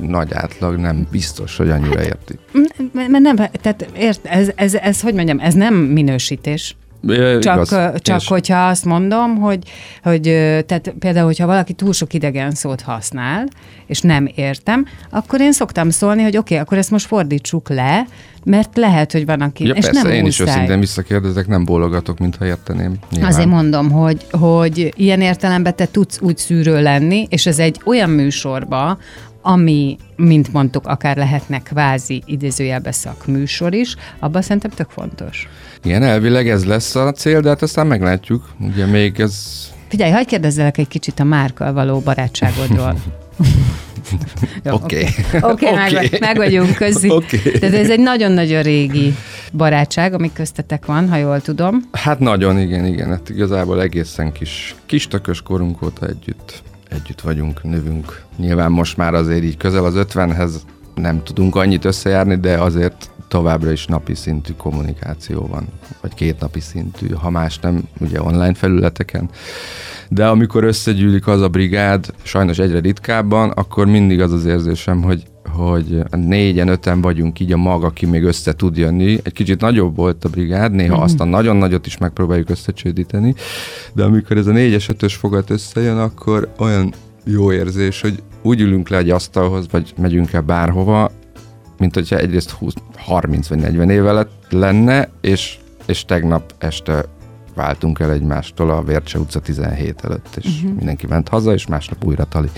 nagy 0.00 0.32
átlag 0.32 0.76
nem 0.76 1.06
biztos, 1.10 1.56
hogy 1.56 1.70
annyira 1.70 2.02
érti. 2.02 2.38
Mert 2.92 3.10
nem, 3.10 3.36
tehát 3.36 3.88
ért, 3.98 4.26
ez, 4.26 4.50
ez, 4.54 4.74
ez, 4.74 5.00
hogy 5.00 5.14
mondjam, 5.14 5.38
ez 5.38 5.54
nem 5.54 5.74
minősítés. 5.74 6.76
Csak, 7.40 7.40
igaz, 7.40 8.00
csak 8.00 8.22
hogyha 8.26 8.68
azt 8.68 8.84
mondom, 8.84 9.36
hogy, 9.36 9.58
hogy 10.02 10.22
tehát 10.66 10.94
például, 10.98 11.26
hogyha 11.26 11.46
valaki 11.46 11.72
túl 11.72 11.92
sok 11.92 12.12
idegen 12.12 12.50
szót 12.50 12.80
használ, 12.80 13.48
és 13.86 14.00
nem 14.00 14.28
értem, 14.34 14.86
akkor 15.10 15.40
én 15.40 15.52
szoktam 15.52 15.90
szólni, 15.90 16.22
hogy 16.22 16.36
oké, 16.36 16.54
okay, 16.54 16.64
akkor 16.64 16.78
ezt 16.78 16.90
most 16.90 17.06
fordítsuk 17.06 17.68
le, 17.68 18.06
mert 18.44 18.76
lehet, 18.76 19.12
hogy 19.12 19.26
van, 19.26 19.40
aki... 19.40 19.66
Ja, 19.66 19.74
és 19.74 19.84
persze, 19.84 20.02
nem 20.02 20.12
én 20.12 20.22
muszáj. 20.22 20.46
is 20.46 20.52
őszintén 20.52 20.80
visszakérdezek, 20.80 21.46
nem 21.46 21.64
bólogatok, 21.64 22.18
mintha 22.18 22.46
érteném. 22.46 22.94
Nyilván. 23.10 23.30
Azért 23.30 23.48
mondom, 23.48 23.90
hogy, 23.90 24.26
hogy 24.30 24.92
ilyen 24.96 25.20
értelemben 25.20 25.76
te 25.76 25.86
tudsz 25.86 26.20
úgy 26.20 26.36
szűrő 26.36 26.82
lenni, 26.82 27.26
és 27.30 27.46
ez 27.46 27.58
egy 27.58 27.80
olyan 27.84 28.10
műsorba, 28.10 28.98
ami, 29.46 29.96
mint 30.16 30.52
mondtuk, 30.52 30.86
akár 30.86 31.16
lehetnek 31.16 31.62
kvázi 31.62 32.22
idézőjelbe 32.26 32.92
szakműsor 32.92 33.74
is, 33.74 33.96
abban 34.18 34.42
szerintem 34.42 34.70
tök 34.70 34.90
fontos. 34.90 35.48
Igen, 35.82 36.02
elvileg 36.02 36.48
ez 36.48 36.64
lesz 36.64 36.94
a 36.94 37.12
cél, 37.12 37.40
de 37.40 37.48
hát 37.48 37.62
aztán 37.62 37.86
meglátjuk. 37.86 38.54
Ugye 38.60 38.86
még 38.86 39.20
ez... 39.20 39.66
Figyelj, 39.88 40.10
hagyd 40.10 40.26
kérdezzelek 40.26 40.78
egy 40.78 40.88
kicsit 40.88 41.20
a 41.20 41.24
Márkkal 41.24 41.72
való 41.72 41.98
barátságodról. 41.98 42.96
Oké. 44.64 45.06
Oké, 45.40 45.66
meg, 46.20 46.36
vagyunk 46.36 46.74
közé. 46.74 47.08
Oké. 47.08 47.38
Tehát 47.38 47.74
ez 47.74 47.90
egy 47.90 48.00
nagyon-nagyon 48.00 48.62
régi 48.62 49.14
barátság, 49.52 50.14
ami 50.14 50.32
köztetek 50.32 50.86
van, 50.86 51.08
ha 51.08 51.16
jól 51.16 51.40
tudom. 51.40 51.82
Hát 51.92 52.18
nagyon, 52.18 52.58
igen, 52.58 52.86
igen. 52.86 53.08
Hát 53.08 53.28
igazából 53.28 53.82
egészen 53.82 54.32
kis, 54.32 54.74
kis 54.86 55.08
tökös 55.08 55.42
korunk 55.42 55.82
óta 55.82 56.06
együtt, 56.06 56.62
együtt 56.88 57.20
vagyunk, 57.20 57.62
növünk. 57.62 58.22
Nyilván 58.36 58.70
most 58.70 58.96
már 58.96 59.14
azért 59.14 59.42
így 59.42 59.56
közel 59.56 59.84
az 59.84 59.94
ötvenhez 59.94 60.64
nem 60.94 61.22
tudunk 61.22 61.56
annyit 61.56 61.84
összejárni, 61.84 62.36
de 62.36 62.58
azért 62.58 63.10
továbbra 63.28 63.70
is 63.70 63.86
napi 63.86 64.14
szintű 64.14 64.52
kommunikáció 64.52 65.46
van, 65.46 65.68
vagy 66.00 66.14
két 66.14 66.40
napi 66.40 66.60
szintű, 66.60 67.08
ha 67.08 67.30
más 67.30 67.58
nem, 67.58 67.82
ugye 68.00 68.22
online 68.22 68.54
felületeken. 68.54 69.28
De 70.08 70.26
amikor 70.26 70.64
összegyűlik 70.64 71.26
az 71.26 71.40
a 71.40 71.48
brigád, 71.48 72.06
sajnos 72.22 72.58
egyre 72.58 72.78
ritkábban, 72.78 73.50
akkor 73.50 73.86
mindig 73.86 74.20
az 74.20 74.32
az 74.32 74.44
érzésem, 74.44 75.02
hogy 75.02 75.26
hogy 75.56 76.02
négyen, 76.10 76.68
öten 76.68 77.00
vagyunk 77.00 77.40
így 77.40 77.52
a 77.52 77.56
mag, 77.56 77.84
aki 77.84 78.06
még 78.06 78.22
össze 78.22 78.52
tud 78.52 78.76
jönni. 78.76 79.18
Egy 79.22 79.32
kicsit 79.32 79.60
nagyobb 79.60 79.96
volt 79.96 80.24
a 80.24 80.28
brigád, 80.28 80.72
néha 80.72 80.98
mm. 80.98 81.00
azt 81.00 81.20
a 81.20 81.24
nagyon 81.24 81.56
nagyot 81.56 81.86
is 81.86 81.98
megpróbáljuk 81.98 82.50
összecsődíteni, 82.50 83.34
de 83.92 84.04
amikor 84.04 84.36
ez 84.36 84.46
a 84.46 84.52
négyes, 84.52 84.88
ötös 84.88 85.14
fogat 85.14 85.50
összejön, 85.50 85.98
akkor 85.98 86.52
olyan 86.58 86.94
jó 87.24 87.52
érzés, 87.52 88.00
hogy 88.00 88.22
úgy 88.42 88.60
ülünk 88.60 88.88
le 88.88 88.96
egy 88.96 89.10
asztalhoz, 89.10 89.66
vagy 89.70 89.94
megyünk 89.96 90.32
el 90.32 90.40
bárhova, 90.42 91.10
mint 91.78 91.94
hogyha 91.94 92.16
egyrészt 92.16 92.50
20, 92.50 92.74
30 92.96 93.48
vagy 93.48 93.58
40 93.58 93.90
éve 93.90 94.26
lenne, 94.50 95.08
és, 95.20 95.58
és 95.86 96.04
tegnap 96.04 96.54
este 96.58 97.04
váltunk 97.54 98.00
el 98.00 98.12
egymástól 98.12 98.70
a 98.70 98.82
Vércse 98.82 99.18
utca 99.18 99.40
17 99.40 100.04
előtt, 100.04 100.36
és 100.36 100.44
uh-huh. 100.44 100.76
mindenki 100.76 101.06
ment 101.06 101.28
haza, 101.28 101.52
és 101.52 101.66
másnap 101.66 102.04
újra 102.04 102.24
tali. 102.24 102.48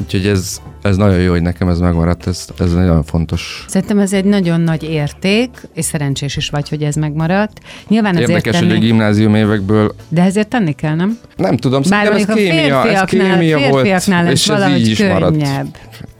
Úgyhogy 0.00 0.26
ez, 0.26 0.60
ez 0.82 0.96
nagyon 0.96 1.20
jó, 1.20 1.30
hogy 1.30 1.42
nekem 1.42 1.68
ez 1.68 1.78
megmaradt, 1.78 2.26
ez, 2.26 2.48
ez 2.58 2.72
nagyon 2.72 3.02
fontos. 3.02 3.64
Szerintem 3.68 3.98
ez 3.98 4.12
egy 4.12 4.24
nagyon 4.24 4.60
nagy 4.60 4.82
érték, 4.82 5.50
és 5.74 5.84
szerencsés 5.84 6.36
is 6.36 6.50
vagy, 6.50 6.68
hogy 6.68 6.82
ez 6.82 6.94
megmaradt. 6.94 7.60
Nyilván 7.88 8.16
Érdekes, 8.16 8.54
tenni... 8.54 8.68
hogy 8.68 8.76
a 8.76 8.80
gimnázium 8.80 9.34
évekből... 9.34 9.94
De 10.08 10.22
ezért 10.22 10.48
tenni 10.48 10.72
kell, 10.72 10.94
nem? 10.94 11.18
Nem 11.36 11.56
tudom, 11.56 11.82
Bár 11.88 12.06
szerintem 12.06 12.36
ez 12.36 12.44
kémia, 12.44 12.86
ez 12.86 13.02
kémia 13.04 13.68
volt, 13.68 13.86
és 13.86 14.48
ez 14.48 14.78
így 14.78 14.88
is 14.88 14.98
könnyebb. 14.98 15.12
maradt. 15.12 15.78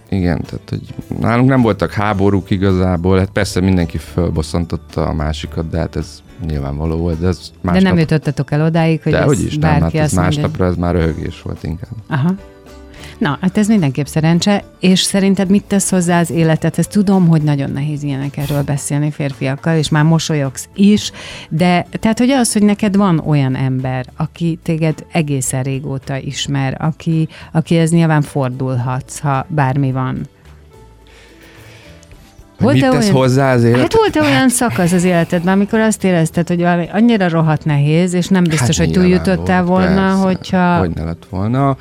Igen, 0.08 0.40
tehát 0.42 0.68
hogy 0.68 0.80
nálunk 1.20 1.48
nem 1.48 1.62
voltak 1.62 1.92
háborúk 1.92 2.50
igazából, 2.50 3.18
hát 3.18 3.30
persze 3.30 3.60
mindenki 3.60 3.98
fölbosszantotta 3.98 5.06
a 5.06 5.12
másikat, 5.12 5.68
de 5.68 5.78
hát 5.78 5.96
ez 5.96 6.22
nyilvánvaló 6.46 6.96
volt. 6.96 7.20
De, 7.20 7.26
ez 7.26 7.50
másnap... 7.60 7.82
de 7.82 7.88
nem 7.88 7.98
jutottatok 7.98 8.50
el 8.50 8.64
odáig, 8.64 9.02
hogy 9.02 9.12
de 9.12 9.18
ez 9.18 9.24
hogy 9.24 9.44
is, 9.44 9.58
bárki 9.58 9.80
nem, 9.80 9.90
hát 9.90 9.94
ez 9.94 10.12
másnapra 10.12 10.64
ez 10.66 10.74
már 10.76 10.94
röhögés 10.94 11.42
volt 11.42 11.62
inkább. 11.62 11.90
Aha. 12.08 12.34
Na, 13.18 13.38
hát 13.40 13.58
ez 13.58 13.68
mindenképp 13.68 14.06
szerencse, 14.06 14.62
és 14.80 15.00
szerinted 15.00 15.50
mit 15.50 15.64
tesz 15.64 15.90
hozzá 15.90 16.20
az 16.20 16.30
életedhez? 16.30 16.86
Tudom, 16.86 17.28
hogy 17.28 17.42
nagyon 17.42 17.70
nehéz 17.70 18.02
ilyenek 18.02 18.36
erről 18.36 18.62
beszélni 18.62 19.10
férfiakkal, 19.10 19.76
és 19.76 19.88
már 19.88 20.04
mosolyogsz 20.04 20.68
is, 20.74 21.12
de 21.48 21.86
tehát, 22.00 22.18
hogy 22.18 22.30
az, 22.30 22.52
hogy 22.52 22.62
neked 22.62 22.96
van 22.96 23.22
olyan 23.26 23.56
ember, 23.56 24.06
aki 24.16 24.58
téged 24.62 25.04
egészen 25.12 25.62
régóta 25.62 26.16
ismer, 26.16 26.76
aki, 26.80 27.28
aki 27.52 27.76
ez 27.76 27.90
nyilván 27.90 28.22
fordulhatsz, 28.22 29.18
ha 29.18 29.46
bármi 29.48 29.92
van. 29.92 30.20
Volt 32.58 32.74
mit 32.74 32.82
tesz 32.82 33.04
olyan, 33.04 33.14
hozzá 33.14 33.52
az 33.52 33.64
élet? 33.64 33.80
Hát 33.80 33.94
volt-e 33.94 34.20
olyan 34.20 34.48
szakasz 34.48 34.92
az 34.92 35.04
életedben, 35.04 35.52
amikor 35.52 35.78
azt 35.78 36.04
érezted, 36.04 36.48
hogy 36.48 36.60
valami 36.60 36.88
annyira 36.92 37.28
rohadt 37.28 37.64
nehéz, 37.64 38.12
és 38.12 38.28
nem 38.28 38.44
biztos, 38.44 38.76
hát 38.76 38.86
hogy 38.86 38.94
túljutottál 38.94 39.64
volna, 39.64 40.06
persze, 40.06 40.22
hogyha... 40.22 40.78
Hogy 40.78 40.90
ne 40.94 41.04
lett 41.04 41.26
volna. 41.30 41.76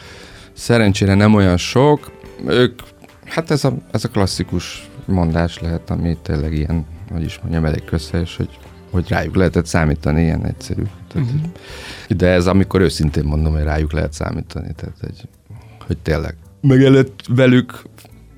Szerencsére 0.55 1.13
nem 1.13 1.33
olyan 1.33 1.57
sok. 1.57 2.11
Ők, 2.47 2.79
hát 3.25 3.51
ez 3.51 3.63
a, 3.63 3.73
ez 3.91 4.03
a 4.03 4.09
klasszikus 4.09 4.89
mondás 5.05 5.59
lehet, 5.59 5.89
ami 5.89 6.17
tényleg 6.21 6.53
ilyen, 6.53 6.85
hogy 7.11 7.23
is 7.23 7.39
mondjam, 7.39 7.65
elég 7.65 7.83
közhelyes, 7.83 8.35
hogy, 8.35 8.49
hogy 8.91 9.09
rájuk 9.09 9.35
lehetett 9.35 9.65
számítani, 9.65 10.21
ilyen 10.21 10.45
egyszerű. 10.45 10.83
Tehát, 11.07 11.27
uh-huh. 11.27 11.49
De 12.17 12.27
ez 12.27 12.47
amikor 12.47 12.81
őszintén 12.81 13.23
mondom, 13.23 13.53
hogy 13.53 13.63
rájuk 13.63 13.91
lehet 13.91 14.13
számítani, 14.13 14.67
tehát 14.75 14.97
egy, 15.01 15.27
hogy 15.87 15.97
tényleg. 15.97 16.35
Meg 16.61 16.83
előtt 16.83 17.23
velük 17.27 17.81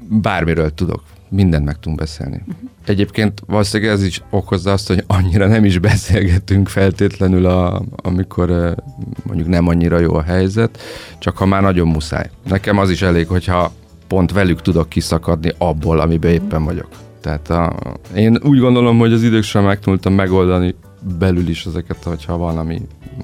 bármiről 0.09 0.73
tudok 0.73 1.03
mindent 1.29 1.65
meg 1.65 1.75
tudunk 1.75 1.97
beszélni. 1.97 2.41
Uh-huh. 2.47 2.69
Egyébként 2.85 3.41
valószínűleg 3.47 3.93
ez 3.93 4.03
is 4.03 4.21
okozza 4.29 4.71
azt, 4.71 4.87
hogy 4.87 5.03
annyira 5.07 5.47
nem 5.47 5.65
is 5.65 5.79
beszélgetünk 5.79 6.67
feltétlenül, 6.67 7.45
a, 7.45 7.81
amikor 7.95 8.75
mondjuk 9.23 9.47
nem 9.47 9.67
annyira 9.67 9.99
jó 9.99 10.13
a 10.13 10.21
helyzet, 10.21 10.79
csak 11.19 11.37
ha 11.37 11.45
már 11.45 11.61
nagyon 11.61 11.87
muszáj. 11.87 12.29
Nekem 12.43 12.77
az 12.77 12.89
is 12.89 13.01
elég, 13.01 13.27
hogyha 13.27 13.71
pont 14.07 14.31
velük 14.31 14.61
tudok 14.61 14.89
kiszakadni 14.89 15.51
abból, 15.57 15.99
amiben 15.99 16.31
éppen 16.31 16.63
vagyok. 16.63 16.87
Tehát 17.21 17.49
a, 17.49 17.75
én 18.15 18.39
úgy 18.43 18.59
gondolom, 18.59 18.97
hogy 18.97 19.13
az 19.13 19.23
idők 19.23 19.43
sem 19.43 19.63
megtanultam 19.63 20.13
megoldani 20.13 20.75
belül 21.19 21.47
is 21.47 21.65
ezeket, 21.65 22.03
hogyha 22.03 22.37
valami, 22.37 22.81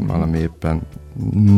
valami 0.07 0.38
éppen 0.38 0.81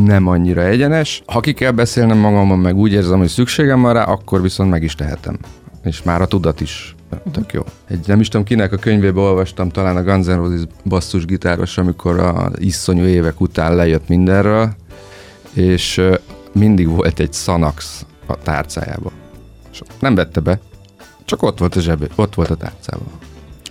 nem 0.04 0.26
annyira 0.26 0.64
egyenes. 0.64 1.22
Ha 1.26 1.40
ki 1.40 1.52
kell 1.52 1.70
beszélnem 1.70 2.18
magamon, 2.18 2.58
meg 2.58 2.76
úgy 2.76 2.92
érzem, 2.92 3.18
hogy 3.18 3.28
szükségem 3.28 3.82
van 3.82 3.92
rá, 3.92 4.02
akkor 4.02 4.42
viszont 4.42 4.70
meg 4.70 4.82
is 4.82 4.94
tehetem 4.94 5.38
és 5.86 6.02
már 6.02 6.20
a 6.20 6.26
tudat 6.26 6.60
is 6.60 6.94
tök 7.32 7.52
jó. 7.52 7.62
Egy, 7.88 8.06
nem 8.06 8.20
is 8.20 8.28
tudom 8.28 8.46
kinek 8.46 8.72
a 8.72 8.76
könyvébe 8.76 9.20
olvastam, 9.20 9.68
talán 9.68 9.96
a 9.96 10.02
Guns 10.02 10.26
N' 10.26 10.36
Roses 10.36 10.60
basszusgitáros, 10.84 11.78
amikor 11.78 12.18
a 12.18 12.50
iszonyú 12.56 13.04
évek 13.04 13.40
után 13.40 13.74
lejött 13.74 14.08
mindenről, 14.08 14.74
és 15.52 16.02
mindig 16.52 16.88
volt 16.88 17.20
egy 17.20 17.32
Sanax 17.32 18.06
a 18.26 18.36
tárcájában. 18.36 19.12
És 19.72 19.80
nem 20.00 20.14
vette 20.14 20.40
be, 20.40 20.60
csak 21.24 21.42
ott 21.42 21.58
volt 21.58 21.76
a 21.76 21.80
zsebé, 21.80 22.06
ott 22.14 22.34
volt 22.34 22.50
a 22.50 22.56
tárcában. 22.56 23.08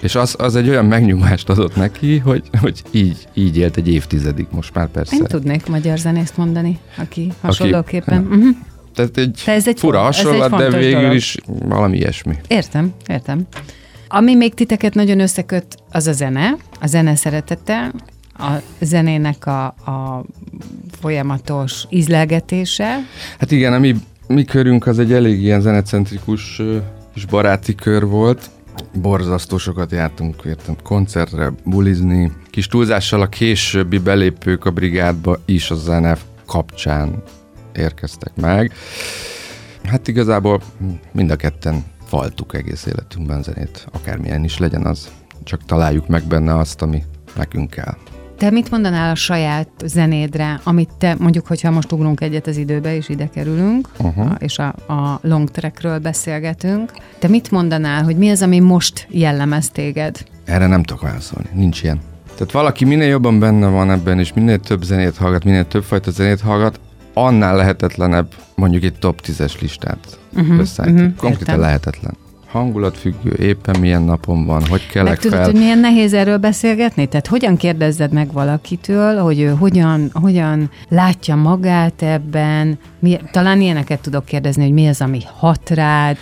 És 0.01 0.15
az, 0.15 0.35
az 0.37 0.55
egy 0.55 0.69
olyan 0.69 0.85
megnyugvást 0.85 1.49
adott 1.49 1.75
neki, 1.75 2.17
hogy, 2.17 2.49
hogy 2.61 2.81
így, 2.91 3.27
így 3.33 3.57
élt 3.57 3.77
egy 3.77 3.89
évtizedig 3.89 4.47
most 4.51 4.73
már 4.73 4.87
persze. 4.87 5.15
Én 5.15 5.23
tudnék 5.23 5.67
magyar 5.67 5.97
zenészt 5.97 6.37
mondani, 6.37 6.79
aki 6.97 7.33
hasonlóképpen. 7.41 8.25
Aki, 8.25 8.35
uh-huh. 8.35 8.55
Tehát 8.95 9.17
egy, 9.17 9.41
ez 9.45 9.67
egy 9.67 9.79
fura 9.79 9.99
hasonlat, 9.99 10.57
de 10.57 10.69
végül 10.69 10.99
dolog. 10.99 11.15
is 11.15 11.37
valami 11.45 11.97
ilyesmi. 11.97 12.35
Értem, 12.47 12.93
értem. 13.07 13.47
Ami 14.07 14.35
még 14.35 14.53
titeket 14.53 14.93
nagyon 14.93 15.19
összeköt, 15.19 15.65
az 15.91 16.07
a 16.07 16.11
zene, 16.11 16.55
a 16.81 16.87
zene 16.87 17.15
szeretete, 17.15 17.91
a 18.37 18.51
zenének 18.81 19.45
a, 19.45 19.65
a 19.65 20.25
folyamatos 20.99 21.85
ízlelgetése. 21.89 22.99
Hát 23.39 23.51
igen, 23.51 23.73
a 23.73 23.79
mi, 23.79 23.95
mi 24.27 24.43
körünk 24.43 24.87
az 24.87 24.99
egy 24.99 25.13
elég 25.13 25.41
ilyen 25.41 25.61
zenecentrikus 25.61 26.61
és 27.15 27.25
baráti 27.25 27.75
kör 27.75 28.05
volt. 28.05 28.49
Borzasztó 29.01 29.57
sokat 29.57 29.91
jártunk 29.91 30.35
értem, 30.45 30.75
koncertre, 30.83 31.51
bulizni. 31.63 32.31
Kis 32.49 32.67
túlzással 32.67 33.21
a 33.21 33.27
későbbi 33.27 33.97
belépők 33.97 34.65
a 34.65 34.71
brigádba 34.71 35.39
is 35.45 35.71
a 35.71 35.75
zene 35.75 36.17
kapcsán 36.45 37.23
érkeztek 37.77 38.35
meg. 38.35 38.71
Hát 39.83 40.07
igazából 40.07 40.61
mind 41.11 41.31
a 41.31 41.35
ketten 41.35 41.83
faltuk 42.05 42.53
egész 42.53 42.85
életünkben 42.85 43.43
zenét, 43.43 43.87
akármilyen 43.91 44.43
is 44.43 44.57
legyen 44.57 44.85
az, 44.85 45.11
csak 45.43 45.65
találjuk 45.65 46.07
meg 46.07 46.23
benne 46.23 46.57
azt, 46.57 46.81
ami 46.81 47.03
nekünk 47.35 47.69
kell. 47.69 47.97
Te 48.37 48.49
mit 48.49 48.71
mondanál 48.71 49.11
a 49.11 49.15
saját 49.15 49.69
zenédre, 49.85 50.59
amit 50.63 50.89
te, 50.97 51.15
mondjuk, 51.19 51.47
hogyha 51.47 51.71
most 51.71 51.91
ugrunk 51.91 52.21
egyet 52.21 52.47
az 52.47 52.57
időbe, 52.57 52.95
és 52.95 53.09
ide 53.09 53.29
kerülünk, 53.29 53.89
uh-huh. 53.99 54.31
és 54.37 54.59
a, 54.59 54.67
a 54.93 55.19
long 55.21 55.51
trackről 55.51 55.99
beszélgetünk, 55.99 56.91
te 57.19 57.27
mit 57.27 57.51
mondanál, 57.51 58.03
hogy 58.03 58.17
mi 58.17 58.29
az, 58.29 58.41
ami 58.41 58.59
most 58.59 59.07
jellemez 59.09 59.69
téged? 59.69 60.25
Erre 60.45 60.67
nem 60.67 60.83
tudok 60.83 61.01
válaszolni, 61.01 61.49
nincs 61.53 61.83
ilyen. 61.83 61.99
Tehát 62.35 62.51
valaki 62.51 62.85
minél 62.85 63.07
jobban 63.07 63.39
benne 63.39 63.67
van 63.67 63.91
ebben, 63.91 64.19
és 64.19 64.33
minél 64.33 64.59
több 64.59 64.83
zenét 64.83 65.17
hallgat, 65.17 65.43
minél 65.43 65.67
több 65.67 65.83
fajta 65.83 66.11
zenét 66.11 66.41
hallgat, 66.41 66.79
annál 67.17 67.55
lehetetlenebb 67.55 68.33
mondjuk 68.55 68.83
egy 68.83 68.99
top 68.99 69.21
10-es 69.25 69.61
listát 69.61 70.19
uh-huh, 70.35 70.59
összeállítani. 70.59 71.05
Uh-huh, 71.05 71.19
Konkrétan 71.19 71.53
értem. 71.53 71.59
lehetetlen 71.59 72.13
hangulatfüggő, 72.55 73.33
éppen 73.39 73.79
milyen 73.79 74.01
napon 74.01 74.45
van, 74.45 74.65
hogy 74.67 74.87
kelek 74.87 75.09
meg 75.09 75.19
tudod, 75.19 75.37
fel. 75.37 75.45
hogy 75.45 75.55
milyen 75.55 75.79
nehéz 75.79 76.13
erről 76.13 76.37
beszélgetni? 76.37 77.05
Tehát 77.07 77.27
hogyan 77.27 77.57
kérdezzed 77.57 78.11
meg 78.11 78.31
valakitől, 78.31 79.19
hogy 79.19 79.39
ő 79.39 79.47
hogyan, 79.49 80.09
hogyan 80.13 80.69
látja 80.89 81.35
magát 81.35 82.01
ebben, 82.01 82.79
mi, 82.99 83.19
talán 83.31 83.61
ilyeneket 83.61 83.99
tudok 83.99 84.25
kérdezni, 84.25 84.63
hogy 84.63 84.73
mi 84.73 84.87
az, 84.87 85.01
ami 85.01 85.21
hat 85.39 85.69
rád, 85.69 86.17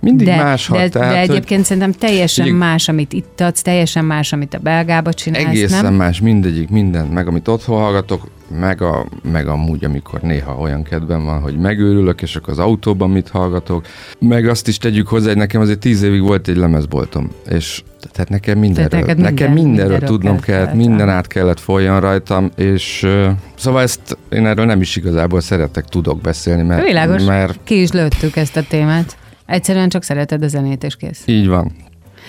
mindig 0.00 0.26
de, 0.26 0.36
más 0.36 0.66
hat. 0.66 0.78
De, 0.78 0.88
tehát, 0.88 1.12
de 1.12 1.18
egyébként 1.18 1.58
hogy 1.58 1.64
szerintem 1.64 1.92
teljesen 1.92 2.46
így, 2.46 2.52
más, 2.52 2.88
amit 2.88 3.12
itt 3.12 3.40
adsz, 3.40 3.62
teljesen 3.62 4.04
más, 4.04 4.32
amit 4.32 4.54
a 4.54 4.58
belgába 4.58 5.12
csinálsz, 5.12 5.44
Egészen 5.44 5.82
nem? 5.82 5.94
más, 5.94 6.20
mindegyik, 6.20 6.68
minden, 6.68 7.06
meg 7.06 7.26
amit 7.26 7.48
otthon 7.48 7.80
hallgatok, 7.80 8.28
meg, 8.48 8.82
a, 8.82 9.06
meg 9.32 9.48
amúgy, 9.48 9.84
amikor 9.84 10.20
néha 10.20 10.54
olyan 10.54 10.82
kedvem 10.82 11.24
van, 11.24 11.40
hogy 11.40 11.58
megőrülök, 11.58 12.22
és 12.22 12.36
akkor 12.36 12.52
az 12.52 12.58
autóban 12.58 13.10
mit 13.10 13.28
hallgatok, 13.28 13.86
meg 14.18 14.48
azt 14.48 14.68
is 14.68 14.78
tegyük 14.78 15.08
hozzá, 15.08 15.28
hogy 15.28 15.36
nekem 15.36 15.60
azért 15.60 15.78
tíz 15.78 16.02
évig 16.02 16.20
volt 16.22 16.48
egy 16.48 16.56
lemezboltom, 16.56 17.30
és 17.50 17.82
tehát 18.12 18.28
nekem 18.28 18.58
mindenről, 18.58 19.00
nekem 19.00 19.16
minden- 19.16 19.34
mindenről, 19.52 19.64
mindenről 19.64 20.08
tudnom 20.08 20.40
kell- 20.40 20.44
kellett, 20.44 20.64
kellett, 20.70 20.86
minden 20.86 21.08
át 21.08 21.26
kellett 21.26 21.60
folyjon 21.60 22.00
rajtam, 22.00 22.50
és 22.56 23.02
ö, 23.02 23.30
szóval 23.56 23.82
ezt 23.82 24.18
én 24.28 24.46
erről 24.46 24.64
nem 24.64 24.80
is 24.80 24.96
igazából 24.96 25.40
szeretek, 25.40 25.84
tudok 25.84 26.20
beszélni, 26.20 26.62
mert, 26.62 26.84
Világos. 26.86 27.24
mert 27.24 27.58
Ki 27.64 27.80
is 27.80 27.90
lőttük 27.90 28.36
ezt 28.36 28.56
a 28.56 28.62
témát. 28.68 29.16
Egyszerűen 29.46 29.88
csak 29.88 30.02
szereted 30.02 30.42
a 30.42 30.48
zenét, 30.48 30.84
és 30.84 30.96
kész. 30.96 31.22
Így 31.26 31.48
van. 31.48 31.72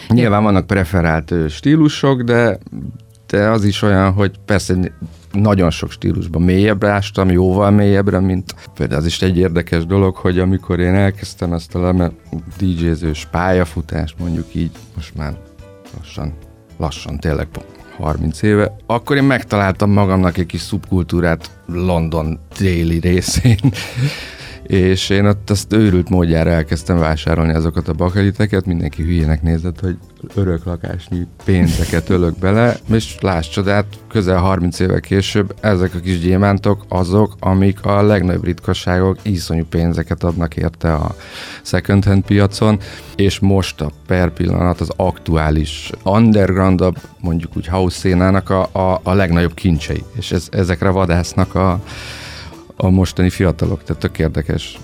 Nyilván 0.09 0.43
vannak 0.43 0.67
preferált 0.67 1.33
stílusok, 1.49 2.21
de, 2.21 2.57
de 3.27 3.49
az 3.49 3.63
is 3.63 3.81
olyan, 3.81 4.11
hogy 4.11 4.31
persze 4.45 4.75
nagyon 5.35 5.69
sok 5.69 5.91
stílusban 5.91 6.41
mélyebbre 6.41 6.89
ástam, 6.89 7.31
jóval 7.31 7.71
mélyebbre, 7.71 8.19
mint 8.19 8.55
például 8.73 8.99
az 8.99 9.05
is 9.05 9.21
egy 9.21 9.37
érdekes 9.37 9.85
dolog, 9.85 10.15
hogy 10.15 10.39
amikor 10.39 10.79
én 10.79 10.93
elkezdtem 10.93 11.53
ezt 11.53 11.75
a 11.75 11.81
leme 11.81 12.11
DJ-zős 12.57 13.27
pályafutást, 13.31 14.15
mondjuk 14.19 14.55
így, 14.55 14.71
most 14.95 15.15
már 15.15 15.37
lassan, 15.97 16.33
lassan 16.77 17.19
tényleg 17.19 17.47
30 17.97 18.41
éve, 18.41 18.75
akkor 18.85 19.15
én 19.15 19.23
megtaláltam 19.23 19.91
magamnak 19.91 20.37
egy 20.37 20.45
kis 20.45 20.61
szubkultúrát 20.61 21.51
London 21.65 22.39
déli 22.57 22.99
részén, 22.99 23.59
és 24.67 25.09
én 25.09 25.25
ott 25.25 25.49
azt 25.49 25.73
őrült 25.73 26.09
módjára 26.09 26.49
elkezdtem 26.49 26.97
vásárolni 26.97 27.53
azokat 27.53 27.87
a 27.87 27.93
bakeliteket, 27.93 28.65
mindenki 28.65 29.03
hülyének 29.03 29.41
nézett, 29.41 29.79
hogy 29.79 29.97
örök 30.33 30.65
lakásnyi 30.65 31.27
pénzeket 31.43 32.09
ölök 32.09 32.39
bele, 32.39 32.77
és 32.91 33.17
láss 33.21 33.49
csodát, 33.49 33.85
közel 34.07 34.37
30 34.37 34.79
évvel 34.79 34.99
később 34.99 35.55
ezek 35.61 35.95
a 35.95 35.99
kis 35.99 36.19
gyémántok 36.19 36.85
azok, 36.87 37.35
amik 37.39 37.85
a 37.85 38.01
legnagyobb 38.01 38.43
ritkaságok, 38.43 39.17
iszonyú 39.21 39.65
pénzeket 39.69 40.23
adnak 40.23 40.55
érte 40.55 40.93
a 40.93 41.15
second 41.61 42.05
hand 42.05 42.23
piacon, 42.23 42.79
és 43.15 43.39
most 43.39 43.81
a 43.81 43.91
per 44.07 44.29
pillanat 44.29 44.81
az 44.81 44.91
aktuális 44.95 45.89
undergroundabb, 46.03 46.97
mondjuk 47.19 47.57
úgy 47.57 47.67
house 47.67 47.97
szénának 47.97 48.49
a, 48.49 48.69
a, 48.71 48.99
a 49.03 49.13
legnagyobb 49.13 49.53
kincsei, 49.53 50.03
és 50.17 50.31
ez, 50.31 50.47
ezekre 50.51 50.89
vadásznak 50.89 51.55
a, 51.55 51.83
a 52.77 52.89
mostani 52.89 53.29
fiatalok, 53.29 53.83
tehát 53.83 54.01
tök 54.01 54.19
érdekes. 54.19 54.79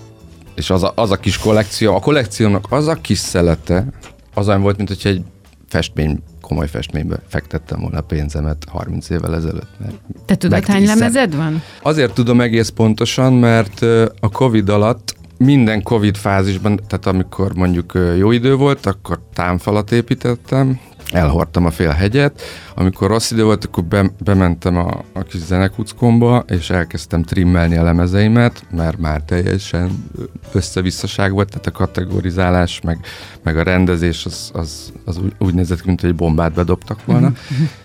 És 0.56 0.70
az 0.70 0.84
a, 0.84 0.92
az 0.96 1.12
a 1.12 1.18
kis 1.18 1.38
kollekció, 1.38 1.96
a 1.96 2.00
kollekciónak 2.00 2.66
az 2.70 2.88
a 2.88 2.96
kis 2.96 3.18
szelete, 3.18 3.86
az 4.34 4.48
olyan 4.48 4.62
volt, 4.62 4.78
mint 4.78 4.90
hogyha 4.90 5.10
egy 5.10 5.22
festmény, 5.68 6.20
komoly 6.42 6.68
festménybe 6.68 7.20
fektettem 7.28 7.80
volna 7.80 7.98
a 7.98 8.02
pénzemet 8.02 8.66
30 8.70 9.10
évvel 9.10 9.36
ezelőtt. 9.36 9.70
Mert 9.80 9.96
Te 10.26 10.36
tudod, 10.36 10.66
hány 10.66 10.86
lemezed 10.86 11.36
van? 11.36 11.62
Azért 11.82 12.14
tudom 12.14 12.42
egész 12.42 12.70
pontosan, 12.70 13.34
mert 13.34 13.82
a 14.20 14.30
Covid 14.32 14.70
alatt 14.70 15.16
minden 15.38 15.82
Covid 15.84 16.18
fázisban, 16.18 16.80
tehát 16.88 17.06
amikor 17.06 17.54
mondjuk 17.56 17.94
jó 18.18 18.32
idő 18.32 18.56
volt, 18.56 18.86
akkor 18.86 19.20
támfalat 19.34 19.92
építettem, 19.92 20.80
elhordtam 21.12 21.66
a 21.66 21.72
fél 21.72 21.90
hegyet, 21.90 22.42
amikor 22.76 23.08
rossz 23.08 23.32
idő 23.32 23.44
volt, 23.44 23.66
akkor 23.66 23.84
be, 23.84 24.12
bementem 24.24 24.78
a, 24.78 25.04
a 25.14 25.24
kis 25.24 25.42
zenekuckomba, 25.42 26.44
és 26.48 26.70
elkezdtem 26.70 27.24
trimmelni 27.24 27.78
a 27.78 27.84
lemezeimet, 27.84 28.64
mert 28.72 29.00
már 29.00 29.22
teljesen 29.22 30.10
összevisszaság 30.52 31.32
volt, 31.32 31.50
tehát 31.50 31.68
a 31.68 31.72
kategorizálás, 31.72 32.82
meg, 32.82 33.00
meg 33.44 33.58
a 33.58 33.64
rendezés 33.64 34.26
az, 34.26 34.52
az, 34.54 34.94
az 35.06 35.18
úgy, 35.18 35.34
úgy 35.38 35.54
nézett 35.54 35.86
mint 35.86 36.04
egy 36.04 36.16
bombát 36.16 36.54
bedobtak 36.54 37.06
volna. 37.06 37.32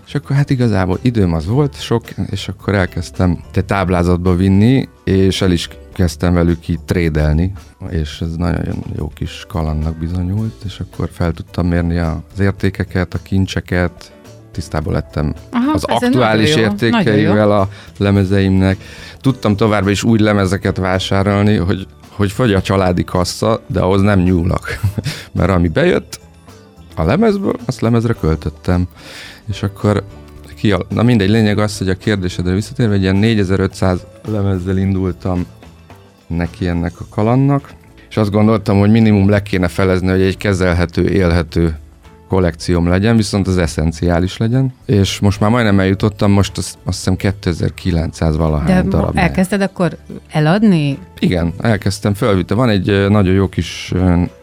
És 0.07 0.15
akkor 0.15 0.37
hát 0.37 0.51
igazából 0.51 0.99
időm 1.03 1.33
az 1.33 1.47
volt 1.47 1.81
sok, 1.81 2.05
és 2.31 2.49
akkor 2.49 2.75
elkezdtem 2.75 3.39
egy 3.55 3.65
táblázatba 3.65 4.35
vinni, 4.35 4.89
és 5.05 5.43
el 5.43 5.51
is 5.51 5.69
kezdtem 5.97 6.35
velük 6.35 6.69
így 6.69 6.81
trédelni, 6.81 7.53
és 7.91 8.21
ez 8.21 8.37
nagyon 8.37 8.85
jó 8.97 9.09
kis 9.15 9.45
kalandnak 9.49 9.97
bizonyult, 9.97 10.63
és 10.65 10.81
akkor 10.81 11.09
fel 11.13 11.33
tudtam 11.33 11.67
mérni 11.67 11.99
az 11.99 12.41
értékeket, 12.41 13.15
a 13.15 13.19
kincseket, 13.23 14.13
tisztában 14.53 14.93
lettem 14.93 15.35
Aha, 15.51 15.73
az 15.73 15.85
aktuális 15.85 16.55
nagyon 16.55 16.71
értékeivel 16.71 17.53
a 17.53 17.69
lemezeimnek. 17.99 18.77
Tudtam 19.21 19.57
továbbra 19.57 19.91
is 19.91 20.03
új 20.03 20.19
lemezeket 20.19 20.77
vásárolni, 20.77 21.57
hogy, 21.57 21.87
hogy 22.09 22.33
fogy 22.33 22.53
a 22.53 22.63
családi 22.63 23.05
kassa, 23.05 23.63
de 23.67 23.81
ahhoz 23.81 24.01
nem 24.01 24.21
nyúlok. 24.21 24.67
Mert 25.37 25.51
ami 25.51 25.69
bejött 25.69 26.21
a 26.95 27.03
lemezből, 27.03 27.57
azt 27.65 27.81
lemezre 27.81 28.13
költöttem. 28.13 28.89
És 29.49 29.63
akkor 29.63 30.05
ki, 30.57 30.75
na 30.89 31.03
mindegy, 31.03 31.31
lényeg 31.31 31.59
az, 31.59 31.79
hogy 31.79 31.89
a 31.89 31.95
kérdésedre 31.95 32.53
visszatérve, 32.53 32.95
egy 32.95 33.03
ilyen 33.03 33.17
4500 33.17 34.07
lemezzel 34.29 34.77
indultam 34.77 35.47
neki 36.27 36.69
ennek 36.69 36.93
a 36.99 37.05
kalannak, 37.11 37.73
és 38.09 38.17
azt 38.17 38.31
gondoltam, 38.31 38.79
hogy 38.79 38.91
minimum 38.91 39.29
le 39.29 39.43
kéne 39.43 39.69
felezni, 39.69 40.09
hogy 40.09 40.23
egy 40.23 40.37
kezelhető, 40.37 41.09
élhető 41.09 41.77
kollekcióm 42.29 42.89
legyen, 42.89 43.17
viszont 43.17 43.47
az 43.47 43.59
eszenciális 43.59 44.37
legyen, 44.37 44.75
és 44.87 45.19
most 45.19 45.41
már 45.41 45.51
majdnem 45.51 45.81
eljutottam, 45.81 46.31
most 46.31 46.59
azt, 46.59 46.79
azt 46.85 46.97
hiszem 46.97 47.17
2900 47.17 48.37
valahány 48.37 48.67
De 48.67 48.83
darab. 48.83 49.17
elkezdted 49.17 49.61
akkor 49.61 49.97
eladni? 50.31 50.99
Igen, 51.19 51.53
elkezdtem 51.61 52.15
fölvitte. 52.15 52.55
Van 52.55 52.69
egy 52.69 53.09
nagyon 53.09 53.35
jó 53.35 53.49
kis 53.49 53.93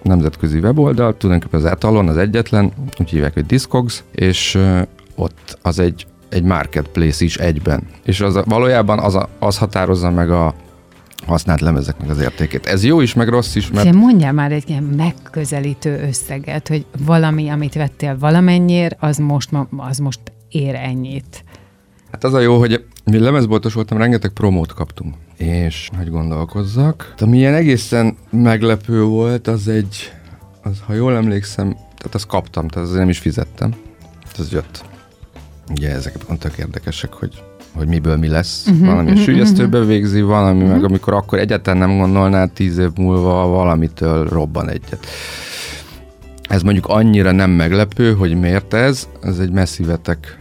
nemzetközi 0.02 0.60
weboldal, 0.60 1.18
tulajdonképpen 1.18 1.66
az 1.66 1.72
Etalon, 1.72 2.08
az 2.08 2.18
egyetlen, 2.18 2.72
úgy 3.00 3.10
hívják, 3.10 3.34
hogy 3.34 3.46
Discogs, 3.46 4.04
és 4.12 4.60
ott 5.16 5.58
az 5.62 5.80
egy, 5.80 6.06
egy 6.30 6.44
marketplace 6.44 7.26
is 7.26 7.38
egyben. 7.38 7.84
És 8.04 8.22
az 8.22 8.36
a, 8.36 8.44
valójában 8.48 9.00
az, 9.00 9.16
a, 9.16 9.30
az 9.40 9.58
határozza 9.58 10.12
meg 10.12 10.32
a 10.32 10.54
használt 11.26 11.62
lemezeknek 11.62 12.10
az 12.10 12.20
értékét. 12.20 12.66
Ez 12.66 12.84
jó 12.84 13.02
is, 13.02 13.14
meg 13.14 13.28
rossz 13.28 13.56
is, 13.56 13.72
mert. 13.72 13.94
Mondjál 13.94 14.34
már 14.34 14.52
egy 14.52 14.70
ilyen 14.70 14.84
megközelítő 14.84 16.08
összeget, 16.08 16.68
hogy 16.68 16.86
valami, 17.06 17.50
amit 17.50 17.74
vettél 17.74 18.18
valamennyire, 18.20 18.96
az 19.00 19.18
most, 19.18 19.50
az 19.78 19.98
most 19.98 20.20
ér 20.50 20.76
ennyit. 20.76 21.44
Hát 22.12 22.24
az 22.24 22.34
a 22.34 22.40
jó, 22.40 22.60
hogy 22.60 22.86
mi 23.06 23.20
lemezboltos 23.20 23.74
voltam, 23.74 23.98
rengeteg 23.98 24.32
promót 24.32 24.74
kaptunk. 24.74 25.16
És 25.38 25.90
hogy 25.98 26.10
gondolkozzak. 26.10 27.14
Ami 27.20 27.38
ilyen 27.38 27.54
egészen 27.54 28.18
meglepő 28.30 29.04
volt, 29.04 29.48
az 29.48 29.68
egy, 29.68 30.14
az, 30.64 30.78
ha 30.86 30.94
jól 30.94 31.16
emlékszem, 31.16 31.72
tehát 31.72 32.16
azt 32.16 32.28
kaptam, 32.28 32.68
tehát 32.68 32.88
azért 32.88 33.00
nem 33.00 33.10
is 33.10 33.20
fizettem. 33.20 33.74
Ez 34.40 34.52
jött. 34.52 34.86
Ugye 35.72 35.92
ezek 35.92 36.18
pont 36.28 36.40
tök 36.40 36.58
érdekesek, 36.58 37.14
hogy 37.14 37.44
hogy 37.76 37.88
miből 37.88 38.18
mi 38.18 38.28
lesz. 38.28 38.68
Uh-huh, 38.68 38.86
valami 38.86 39.10
uh-huh, 39.10 39.24
sülyeztőbe 39.24 39.80
végzi, 39.80 40.22
valami 40.22 40.58
uh-huh. 40.62 40.72
meg 40.72 40.84
amikor 40.84 41.14
akkor 41.14 41.40
egyáltalán 41.40 41.88
nem 41.88 41.98
gondolnád, 41.98 42.52
tíz 42.52 42.78
év 42.78 42.90
múlva 42.96 43.48
valamitől 43.48 44.28
robban 44.28 44.70
egyet. 44.70 45.06
Ez 46.50 46.62
mondjuk 46.62 46.88
annyira 46.88 47.32
nem 47.32 47.50
meglepő, 47.50 48.14
hogy 48.14 48.40
miért 48.40 48.74
ez. 48.74 49.08
Ez 49.22 49.40
egy 49.40 49.52
messzivetek 49.52 50.38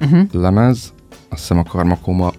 uh-huh. 0.00 0.22
lemez. 0.32 0.92
Azt 1.28 1.40
hiszem 1.40 1.58
a 1.58 1.62
Karmakoma 1.62 2.32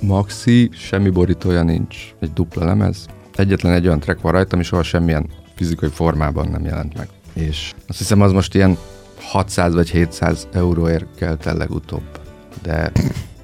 Maxi, 0.00 0.70
semmi 0.72 1.10
borítója 1.10 1.62
nincs. 1.62 1.96
Egy 2.20 2.32
dupla 2.32 2.64
lemez. 2.64 3.06
Egyetlen 3.34 3.72
egy 3.72 3.86
olyan 3.86 4.00
track 4.00 4.20
van 4.20 4.32
rajta, 4.32 4.54
ami 4.54 4.64
soha 4.64 4.82
semmilyen 4.82 5.26
fizikai 5.54 5.88
formában 5.88 6.48
nem 6.48 6.64
jelent 6.64 6.96
meg. 6.96 7.08
És 7.32 7.74
azt 7.86 7.98
hiszem 7.98 8.20
az 8.20 8.32
most 8.32 8.54
ilyen 8.54 8.76
600 9.20 9.74
vagy 9.74 9.90
700 9.90 10.48
euróért 10.52 11.06
kelt 11.16 11.46
el 11.46 11.56
legutóbb. 11.56 12.20
De 12.62 12.92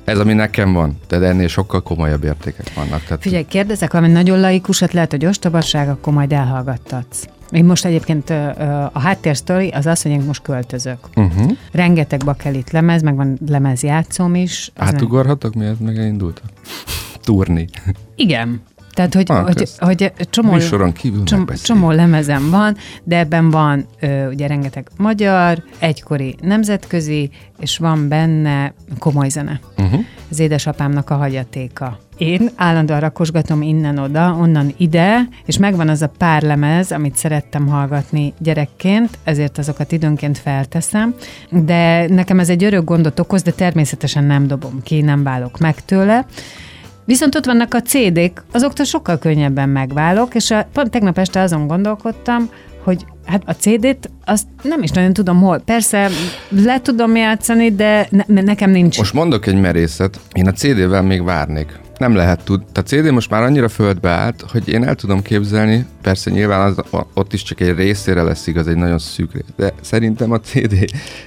ez, 0.04 0.18
ami 0.18 0.32
nekem 0.32 0.72
van, 0.72 0.96
de 1.08 1.16
ennél 1.16 1.48
sokkal 1.48 1.82
komolyabb 1.82 2.24
értékek 2.24 2.74
vannak. 2.74 3.02
Tehát 3.04 3.22
Figyelj, 3.22 3.44
kérdezek 3.48 3.92
valami 3.92 4.12
nagyon 4.12 4.40
laikusat, 4.40 4.92
lehet, 4.92 5.10
hogy 5.10 5.26
ostobaság, 5.26 5.88
akkor 5.88 6.12
majd 6.12 6.32
elhallgattatsz. 6.32 7.24
Én 7.50 7.64
most 7.64 7.84
egyébként 7.84 8.30
a 8.92 8.98
háttérsztori 9.00 9.68
az 9.68 9.86
az, 9.86 10.02
hogy 10.02 10.10
én 10.10 10.20
most 10.20 10.42
költözök. 10.42 10.98
Uh-huh. 11.16 11.52
Rengeteg 11.72 12.20
bakelit 12.24 12.70
lemez, 12.70 13.02
meg 13.02 13.16
van 13.16 13.38
lemezjátszóm 13.48 14.34
is. 14.34 14.70
Meg- 14.78 14.88
Átugorhatok, 14.88 15.54
miért 15.54 15.80
megindultak? 15.80 16.44
Turni. 17.20 17.68
Igen. 18.16 18.60
Tehát, 18.94 19.14
hogy, 19.14 19.26
Ah, 19.28 19.42
hogy, 19.44 19.72
hogy 19.78 20.12
csomó, 20.30 20.52
Műsoron 20.52 20.92
kívül 20.92 21.24
csom, 21.24 21.38
megbeszéljük. 21.38 21.66
csomó 21.82 21.90
lemezem 21.90 22.50
van, 22.50 22.76
de 23.04 23.18
ebben 23.18 23.50
van 23.50 23.86
ö, 24.00 24.28
ugye 24.28 24.46
rengeteg 24.46 24.88
magyar, 24.96 25.62
egykori 25.78 26.36
nemzetközi, 26.40 27.30
és 27.60 27.78
van 27.78 28.08
benne 28.08 28.74
komoly 28.98 29.28
zene. 29.28 29.60
Uh-huh. 29.78 30.00
Az 30.30 30.38
édesapámnak 30.38 31.10
a 31.10 31.14
hagyatéka. 31.14 31.98
Én 32.16 32.50
állandóan 32.56 33.00
rakosgatom 33.00 33.62
innen-oda, 33.62 34.36
onnan 34.40 34.74
ide, 34.76 35.28
és 35.46 35.58
megvan 35.58 35.88
az 35.88 36.02
a 36.02 36.10
pár 36.18 36.42
lemez, 36.42 36.92
amit 36.92 37.16
szerettem 37.16 37.66
hallgatni 37.66 38.32
gyerekként, 38.38 39.18
ezért 39.24 39.58
azokat 39.58 39.92
időnként 39.92 40.38
felteszem, 40.38 41.14
de 41.50 42.06
nekem 42.08 42.38
ez 42.38 42.48
egy 42.48 42.64
örök 42.64 42.84
gondot 42.84 43.18
okoz, 43.20 43.42
de 43.42 43.50
természetesen 43.50 44.24
nem 44.24 44.46
dobom 44.46 44.82
ki, 44.82 45.00
nem 45.00 45.22
válok 45.22 45.58
meg 45.58 45.84
tőle. 45.84 46.26
Viszont 47.04 47.34
ott 47.34 47.44
vannak 47.44 47.74
a 47.74 47.80
CD-k, 47.80 48.44
azoktól 48.52 48.84
sokkal 48.84 49.18
könnyebben 49.18 49.68
megválok, 49.68 50.34
és 50.34 50.50
a, 50.50 50.66
pont 50.72 50.90
tegnap 50.90 51.18
este 51.18 51.40
azon 51.40 51.66
gondolkodtam, 51.66 52.50
hogy 52.84 53.04
Hát 53.26 53.42
a 53.46 53.52
CD-t 53.52 54.10
azt 54.24 54.46
nem 54.62 54.82
is 54.82 54.90
nagyon 54.90 55.12
tudom 55.12 55.40
hol. 55.40 55.58
Persze 55.58 56.08
le 56.48 56.80
tudom 56.80 57.16
játszani, 57.16 57.74
de 57.74 58.08
ne, 58.10 58.42
nekem 58.42 58.70
nincs. 58.70 58.98
Most 58.98 59.12
mondok 59.12 59.46
egy 59.46 59.60
merészet, 59.60 60.20
én 60.32 60.46
a 60.46 60.52
CD-vel 60.52 61.02
még 61.02 61.24
várnék 61.24 61.80
nem 62.02 62.14
lehet 62.14 62.44
tud. 62.44 62.62
A 62.74 62.80
CD 62.80 63.10
most 63.10 63.30
már 63.30 63.42
annyira 63.42 63.68
földbe 63.68 64.10
állt, 64.10 64.44
hogy 64.50 64.68
én 64.68 64.84
el 64.84 64.94
tudom 64.94 65.22
képzelni, 65.22 65.86
persze 66.02 66.30
nyilván 66.30 66.60
az, 66.60 67.04
ott 67.14 67.32
is 67.32 67.42
csak 67.42 67.60
egy 67.60 67.74
részére 67.74 68.22
lesz 68.22 68.46
igaz, 68.46 68.66
egy 68.66 68.76
nagyon 68.76 68.98
szűk 68.98 69.32
rész, 69.32 69.42
de 69.56 69.72
szerintem 69.80 70.32
a 70.32 70.40
CD, 70.40 70.72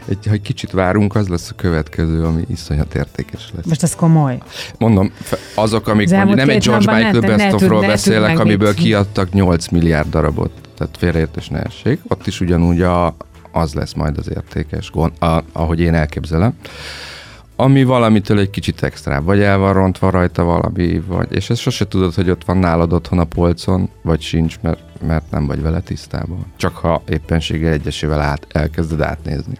egy, 0.05 0.25
ha 0.25 0.31
egy 0.31 0.41
kicsit 0.41 0.71
várunk, 0.71 1.15
az 1.15 1.27
lesz 1.27 1.49
a 1.49 1.55
következő, 1.55 2.23
ami 2.23 2.43
iszonyat 2.47 2.95
értékes 2.95 3.49
lesz. 3.55 3.65
Most 3.65 3.83
ez 3.83 3.95
komoly. 3.95 4.37
Mondom, 4.77 5.11
azok, 5.55 5.87
amik 5.87 6.09
mondjuk 6.09 6.35
nem 6.35 6.49
egy 6.49 6.63
George 6.63 6.93
Michael 6.95 7.37
Best 7.37 7.53
of-ról 7.53 7.81
beszélek, 7.81 8.39
amiből 8.39 8.67
mit. 8.67 8.77
kiadtak 8.77 9.31
8 9.31 9.67
milliárd 9.67 10.09
darabot, 10.09 10.51
tehát 10.77 10.97
félreértés 10.97 11.47
ne 11.47 11.59
essék, 11.61 11.99
ott 12.07 12.27
is 12.27 12.41
ugyanúgy 12.41 12.81
a, 12.81 13.15
az 13.51 13.73
lesz 13.73 13.93
majd 13.93 14.17
az 14.17 14.29
értékes, 14.29 14.91
gond, 14.91 15.11
a, 15.19 15.39
ahogy 15.51 15.79
én 15.79 15.93
elképzelem 15.93 16.53
ami 17.55 17.83
valamitől 17.83 18.39
egy 18.39 18.49
kicsit 18.49 18.83
extra, 18.83 19.21
vagy 19.21 19.41
el 19.41 19.57
van 19.57 19.73
rontva 19.73 20.09
rajta 20.09 20.43
valami, 20.43 21.01
vagy, 21.07 21.27
és 21.31 21.49
ezt 21.49 21.61
sose 21.61 21.87
tudod, 21.87 22.13
hogy 22.13 22.29
ott 22.29 22.45
van 22.45 22.57
nálad 22.57 22.93
otthon 22.93 23.19
a 23.19 23.23
polcon, 23.23 23.89
vagy 24.01 24.21
sincs, 24.21 24.59
mert, 24.61 24.83
mert 25.07 25.31
nem 25.31 25.45
vagy 25.45 25.61
vele 25.61 25.79
tisztában. 25.79 26.45
Csak 26.55 26.75
ha 26.75 27.01
éppenséggel 27.07 27.73
egyesével 27.73 28.21
át, 28.21 28.47
elkezded 28.51 29.01
átnézni. 29.01 29.57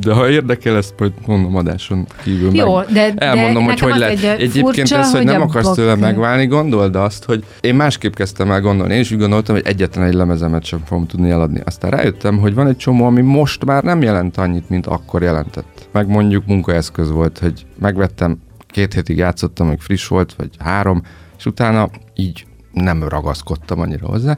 De 0.00 0.12
ha 0.12 0.28
érdekel, 0.28 0.76
ezt 0.76 0.94
majd 0.98 1.12
mondom 1.26 1.56
adáson 1.56 2.06
kívül 2.22 2.54
Jó, 2.54 2.76
meg. 2.76 2.86
de, 2.86 3.14
Elmondom, 3.14 3.64
de 3.66 3.70
hogy 3.70 3.80
hogy 3.80 3.96
lehet. 3.96 4.24
Egyébként 4.24 4.74
furcsa, 4.74 4.96
ez, 4.96 5.10
hogy, 5.10 5.16
hogy 5.16 5.26
nem 5.26 5.42
akarsz 5.42 5.72
tőle 5.72 5.94
megválni, 5.94 6.46
gondold 6.46 6.96
azt, 6.96 7.24
hogy 7.24 7.44
én 7.60 7.74
másképp 7.74 8.14
kezdtem 8.14 8.50
el 8.50 8.60
gondolni. 8.60 8.94
Én 8.94 9.00
is 9.00 9.10
úgy 9.10 9.18
gondoltam, 9.18 9.54
hogy 9.54 9.66
egyetlen 9.66 10.04
egy 10.04 10.14
lemezemet 10.14 10.64
sem 10.64 10.80
fogom 10.84 11.06
tudni 11.06 11.30
eladni. 11.30 11.60
Aztán 11.64 11.90
rájöttem, 11.90 12.38
hogy 12.38 12.54
van 12.54 12.66
egy 12.66 12.76
csomó, 12.76 13.04
ami 13.04 13.20
most 13.20 13.64
már 13.64 13.82
nem 13.82 14.02
jelent 14.02 14.36
annyit, 14.36 14.68
mint 14.68 14.86
akkor 14.86 15.22
jelentett. 15.22 15.88
Meg 15.92 16.08
mondjuk 16.08 16.46
munkaeszköz 16.46 17.10
volt, 17.10 17.38
hogy 17.38 17.66
megvettem, 17.78 18.38
két 18.66 18.94
hétig 18.94 19.16
játszottam, 19.16 19.68
hogy 19.68 19.80
friss 19.80 20.06
volt, 20.06 20.34
vagy 20.36 20.50
három, 20.58 21.02
és 21.38 21.46
utána 21.46 21.88
így 22.14 22.46
nem 22.72 23.08
ragaszkodtam 23.08 23.80
annyira 23.80 24.06
hozzá. 24.06 24.36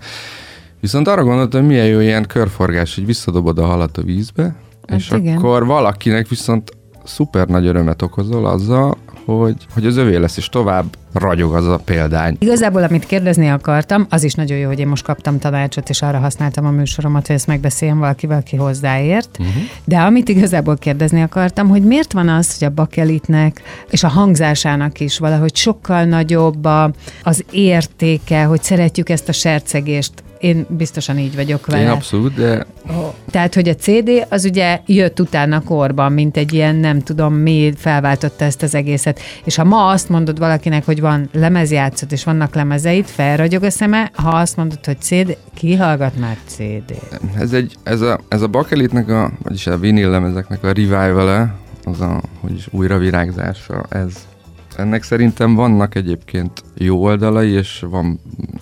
Viszont 0.81 1.09
arra 1.09 1.25
gondoltam, 1.25 1.61
hogy 1.61 1.69
milyen 1.69 1.87
jó 1.87 2.01
ilyen 2.01 2.27
körforgás, 2.27 2.95
hogy 2.95 3.07
visszadobod 3.07 3.59
a 3.59 3.65
halat 3.65 3.97
a 3.99 4.03
vízbe, 4.03 4.55
Hát 4.91 4.99
és 4.99 5.11
igen. 5.11 5.37
akkor 5.37 5.67
valakinek 5.67 6.29
viszont 6.29 6.71
szuper 7.05 7.47
nagy 7.47 7.67
örömet 7.67 8.03
okozol 8.03 8.47
azzal, 8.47 8.97
hogy, 9.25 9.57
hogy 9.75 9.87
az 9.87 9.97
övé 9.97 10.17
lesz, 10.17 10.37
és 10.37 10.49
tovább 10.49 10.85
ragyog 11.13 11.55
az 11.55 11.67
a 11.67 11.81
példány. 11.85 12.37
Igazából, 12.39 12.83
amit 12.83 13.07
kérdezni 13.07 13.49
akartam, 13.49 14.07
az 14.11 14.23
is 14.23 14.35
nagyon 14.35 14.59
jó, 14.59 14.67
hogy 14.67 14.79
én 14.79 14.89
most 14.89 15.05
kaptam 15.05 15.39
tanácsot, 15.39 15.89
és 15.89 16.03
arra 16.03 16.19
használtam 16.19 16.67
a 16.67 16.71
műsoromat, 16.71 17.27
hogy 17.27 17.37
ezt 17.37 17.47
megbeszéljem 17.47 17.99
valakivel, 17.99 18.39
aki 18.39 18.57
hozzáért. 18.57 19.37
Uh-huh. 19.41 19.55
De 19.85 19.99
amit 19.99 20.29
igazából 20.29 20.77
kérdezni 20.77 21.23
akartam, 21.23 21.69
hogy 21.69 21.83
miért 21.83 22.13
van 22.13 22.29
az, 22.29 22.59
hogy 22.59 22.69
a 22.69 22.75
bakelitnek 22.75 23.63
és 23.91 24.05
a 24.05 24.09
hangzásának 24.09 25.01
is 25.01 25.19
valahogy 25.19 25.57
sokkal 25.57 26.05
nagyobb 26.05 26.65
a, 26.65 26.91
az 27.23 27.45
értéke, 27.51 28.45
hogy 28.45 28.63
szeretjük 28.63 29.09
ezt 29.09 29.29
a 29.29 29.33
sercegést 29.33 30.13
én 30.41 30.67
biztosan 30.69 31.19
így 31.19 31.35
vagyok 31.35 31.67
vele. 31.67 31.83
Én 31.83 31.89
abszolút, 31.89 32.35
de... 32.35 32.67
Tehát, 33.31 33.55
hogy 33.55 33.69
a 33.69 33.75
CD 33.75 34.11
az 34.29 34.45
ugye 34.45 34.81
jött 34.87 35.21
utána 35.21 35.63
korban, 35.63 36.13
mint 36.13 36.37
egy 36.37 36.53
ilyen, 36.53 36.77
nem 36.77 37.01
tudom 37.01 37.35
mi, 37.35 37.73
felváltotta 37.77 38.45
ezt 38.45 38.63
az 38.63 38.75
egészet. 38.75 39.21
És 39.45 39.57
ha 39.57 39.65
ma 39.65 39.89
azt 39.89 40.09
mondod 40.09 40.39
valakinek, 40.39 40.85
hogy 40.85 41.01
van 41.01 41.29
lemezjátszat, 41.33 42.13
és 42.13 42.25
vannak 42.25 42.55
lemezeit, 42.55 43.11
felragyog 43.11 43.63
a 43.63 43.71
szeme, 43.71 44.11
ha 44.15 44.29
azt 44.29 44.57
mondod, 44.57 44.85
hogy 44.85 45.01
CD, 45.01 45.37
ki 45.55 45.77
hallgat 45.77 46.19
már 46.19 46.37
CD? 46.47 46.95
Ez, 47.39 47.53
egy, 47.53 47.77
ez 47.83 48.01
a, 48.01 48.21
ez 48.29 48.43
a 48.43 48.49
bakelitnek, 48.49 49.09
a, 49.09 49.31
vagyis 49.43 49.67
a 49.67 49.79
vinil 49.79 50.11
lemezeknek 50.11 50.65
a 50.65 50.67
revival 50.67 51.59
az 51.85 52.01
a, 52.01 52.21
hogy 52.41 52.55
is 52.55 52.69
újravirágzása, 52.71 53.85
ez 53.89 54.29
ennek 54.81 55.03
szerintem 55.03 55.55
vannak 55.55 55.95
egyébként 55.95 56.63
jó 56.75 57.03
oldalai, 57.03 57.51
és 57.51 57.85
van 57.91 58.21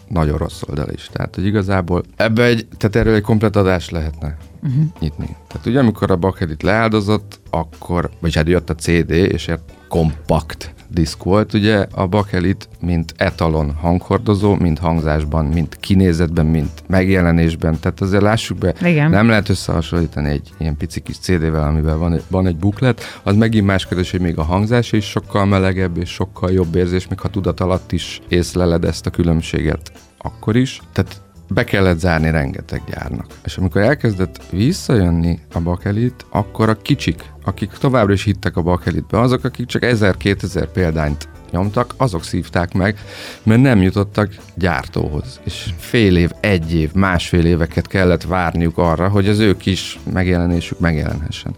nagyon 0.09 0.39
rossz 0.39 0.63
oldala 0.69 0.93
is. 0.93 1.09
Tehát, 1.13 1.35
hogy 1.35 1.47
igazából 1.47 2.03
ebbe 2.17 2.45
egy, 2.45 2.67
tehát 2.77 2.97
erről 2.97 3.15
egy 3.15 3.23
komplet 3.23 3.57
adás 3.57 3.91
lehetne 3.91 4.37
uh-huh. 4.63 4.85
nyitni. 5.01 5.37
Tehát 5.49 5.67
ugye, 5.67 5.79
amikor 5.79 6.11
a 6.11 6.17
Bakedit 6.17 6.63
leáldozott, 6.63 7.41
akkor, 7.51 8.11
vagy 8.21 8.35
hát 8.35 8.49
jött 8.49 8.71
a 8.71 8.75
CD, 8.75 9.11
és 9.11 9.49
egy 9.49 9.61
kompakt 9.89 10.75
diszk 10.91 11.23
volt, 11.23 11.53
ugye 11.53 11.87
a 11.95 12.07
Bakelit, 12.07 12.69
mint 12.81 13.15
etalon 13.17 13.73
hanghordozó, 13.73 14.55
mint 14.55 14.79
hangzásban, 14.79 15.45
mint 15.45 15.77
kinézetben, 15.81 16.47
mint 16.47 16.83
megjelenésben, 16.87 17.79
tehát 17.81 18.01
azért 18.01 18.23
lássuk 18.23 18.59
be, 18.59 18.75
Igen. 18.83 19.11
nem 19.11 19.29
lehet 19.29 19.49
összehasonlítani 19.49 20.29
egy 20.29 20.51
ilyen 20.59 20.77
pici 20.77 21.01
kis 21.01 21.19
CD-vel, 21.19 21.63
amivel 21.63 21.97
van, 21.97 22.21
van 22.29 22.47
egy 22.47 22.57
buklet, 22.57 23.03
az 23.23 23.37
megint 23.37 23.67
más 23.67 23.87
kérdés, 23.87 24.11
hogy 24.11 24.21
még 24.21 24.39
a 24.39 24.43
hangzás 24.43 24.93
is 24.93 25.05
sokkal 25.05 25.47
melegebb 25.47 25.97
és 25.97 26.09
sokkal 26.09 26.51
jobb 26.51 26.75
érzés, 26.75 27.09
még 27.09 27.21
ha 27.21 27.29
tudat 27.29 27.61
alatt 27.61 27.93
is 27.93 28.21
észleled 28.29 28.85
ezt 28.85 29.07
a 29.07 29.11
különbséget 29.11 29.93
akkor 30.19 30.57
is. 30.57 30.81
Tehát 30.93 31.21
be 31.49 31.65
kellett 31.65 31.99
zárni 31.99 32.31
rengeteg 32.31 32.83
gyárnak. 32.91 33.27
És 33.45 33.57
amikor 33.57 33.81
elkezdett 33.81 34.43
visszajönni 34.51 35.39
a 35.53 35.61
bakelit, 35.61 36.27
akkor 36.31 36.69
a 36.69 36.77
kicsik, 36.77 37.23
akik 37.45 37.71
továbbra 37.71 38.13
is 38.13 38.25
hittek 38.25 38.57
a 38.57 38.63
bakelitbe, 38.63 39.21
azok, 39.21 39.45
akik 39.45 39.67
csak 39.67 39.83
1000-2000 39.85 40.69
példányt 40.73 41.29
nyomtak, 41.51 41.95
azok 41.97 42.25
szívták 42.25 42.73
meg, 42.75 42.99
mert 43.43 43.61
nem 43.61 43.83
jutottak 43.83 44.35
gyártóhoz. 44.55 45.41
És 45.45 45.71
fél 45.79 46.17
év, 46.17 46.31
egy 46.41 46.75
év, 46.75 46.93
másfél 46.93 47.45
éveket 47.45 47.87
kellett 47.87 48.23
várniuk 48.23 48.79
arra, 48.79 49.09
hogy 49.09 49.29
az 49.29 49.39
ő 49.39 49.57
kis 49.57 49.99
megjelenésük 50.13 50.79
megjelenhessen. 50.79 51.55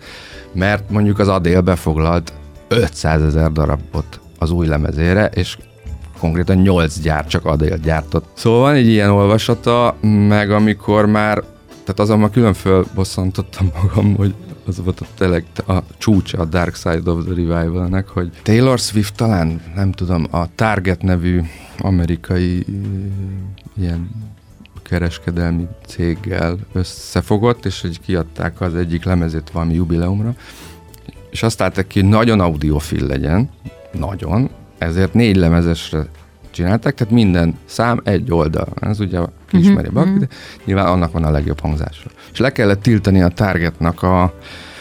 Mert 0.53 0.91
mondjuk 0.91 1.19
az 1.19 1.29
Adél 1.29 1.61
befoglalt 1.61 2.33
500 2.69 3.23
ezer 3.23 3.53
darabot 3.53 4.21
az 4.39 4.51
új 4.51 4.67
lemezére, 4.67 5.27
és 5.27 5.57
konkrétan 6.21 6.57
8 6.57 7.01
gyár 7.01 7.27
csak 7.27 7.45
Adél 7.45 7.77
gyártott. 7.77 8.29
Szóval 8.33 8.61
van 8.61 8.75
egy 8.75 8.87
ilyen 8.87 9.11
olvasata, 9.11 9.97
meg 10.29 10.51
amikor 10.51 11.07
már, 11.07 11.43
tehát 11.69 12.01
azon 12.01 12.19
már 12.19 12.31
külön 12.31 12.55
fölbosszantottam 12.55 13.71
magam, 13.83 14.15
hogy 14.15 14.35
az 14.67 14.83
volt 14.85 15.01
a, 15.01 15.07
tényleg 15.19 15.45
a 15.67 15.79
csúcsa 15.99 16.39
a 16.39 16.45
Dark 16.45 16.75
Side 16.75 17.11
of 17.11 17.25
the 17.25 17.35
Revival-nek, 17.35 18.09
hogy 18.09 18.31
Taylor 18.43 18.79
Swift 18.79 19.15
talán, 19.15 19.61
nem 19.75 19.93
tudom, 19.93 20.27
a 20.31 20.55
Target 20.55 21.03
nevű 21.03 21.41
amerikai 21.79 22.67
ilyen 23.77 24.11
kereskedelmi 24.83 25.67
céggel 25.87 26.59
összefogott, 26.73 27.65
és 27.65 27.81
hogy 27.81 28.01
kiadták 28.01 28.61
az 28.61 28.75
egyik 28.75 29.05
lemezét 29.05 29.51
valami 29.51 29.75
jubileumra, 29.75 30.35
és 31.31 31.43
azt 31.43 31.63
álltak 31.63 31.89
ki, 31.89 32.01
hogy 32.01 32.09
nagyon 32.09 32.41
audiofil 32.41 33.07
legyen, 33.07 33.51
nagyon, 33.93 34.51
ezért 34.81 35.15
négy 35.15 35.37
lemezesre 35.37 36.07
csinálták, 36.51 36.95
tehát 36.95 37.13
minden 37.13 37.59
szám 37.65 38.01
egy 38.05 38.33
oldal. 38.33 38.69
Ez 38.81 39.01
ugye 39.01 39.19
ki 39.19 39.25
uh-huh, 39.45 39.61
ismeri 39.61 39.89
uh-huh. 39.89 40.19
de 40.19 40.29
nyilván 40.65 40.87
annak 40.87 41.13
van 41.13 41.25
a 41.25 41.31
legjobb 41.31 41.61
hangzása. 41.61 42.11
És 42.33 42.39
le 42.39 42.53
kellett 42.53 42.83
tiltani 42.83 43.23
a 43.23 43.29
Targetnak 43.29 44.03
a, 44.03 44.23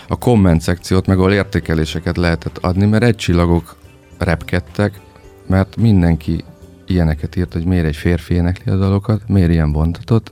a 0.08 0.18
komment 0.18 0.62
szekciót, 0.62 1.08
meg 1.08 1.18
ahol 1.18 1.34
értékeléseket 1.34 2.18
lehetett 2.18 2.58
adni, 2.58 2.86
mert 2.86 3.04
egy 3.04 3.16
csillagok 3.16 3.76
repkedtek, 4.18 5.00
mert 5.48 5.76
mindenki 5.76 6.44
ilyeneket 6.88 7.36
írt, 7.36 7.54
hogy 7.54 7.66
miért 7.66 7.86
egy 7.86 7.96
férfi 7.96 8.34
énekli 8.34 8.72
a 8.72 8.76
dalokat, 8.76 9.22
miért 9.28 9.52
ilyen 9.52 9.72
bontatot. 9.72 10.32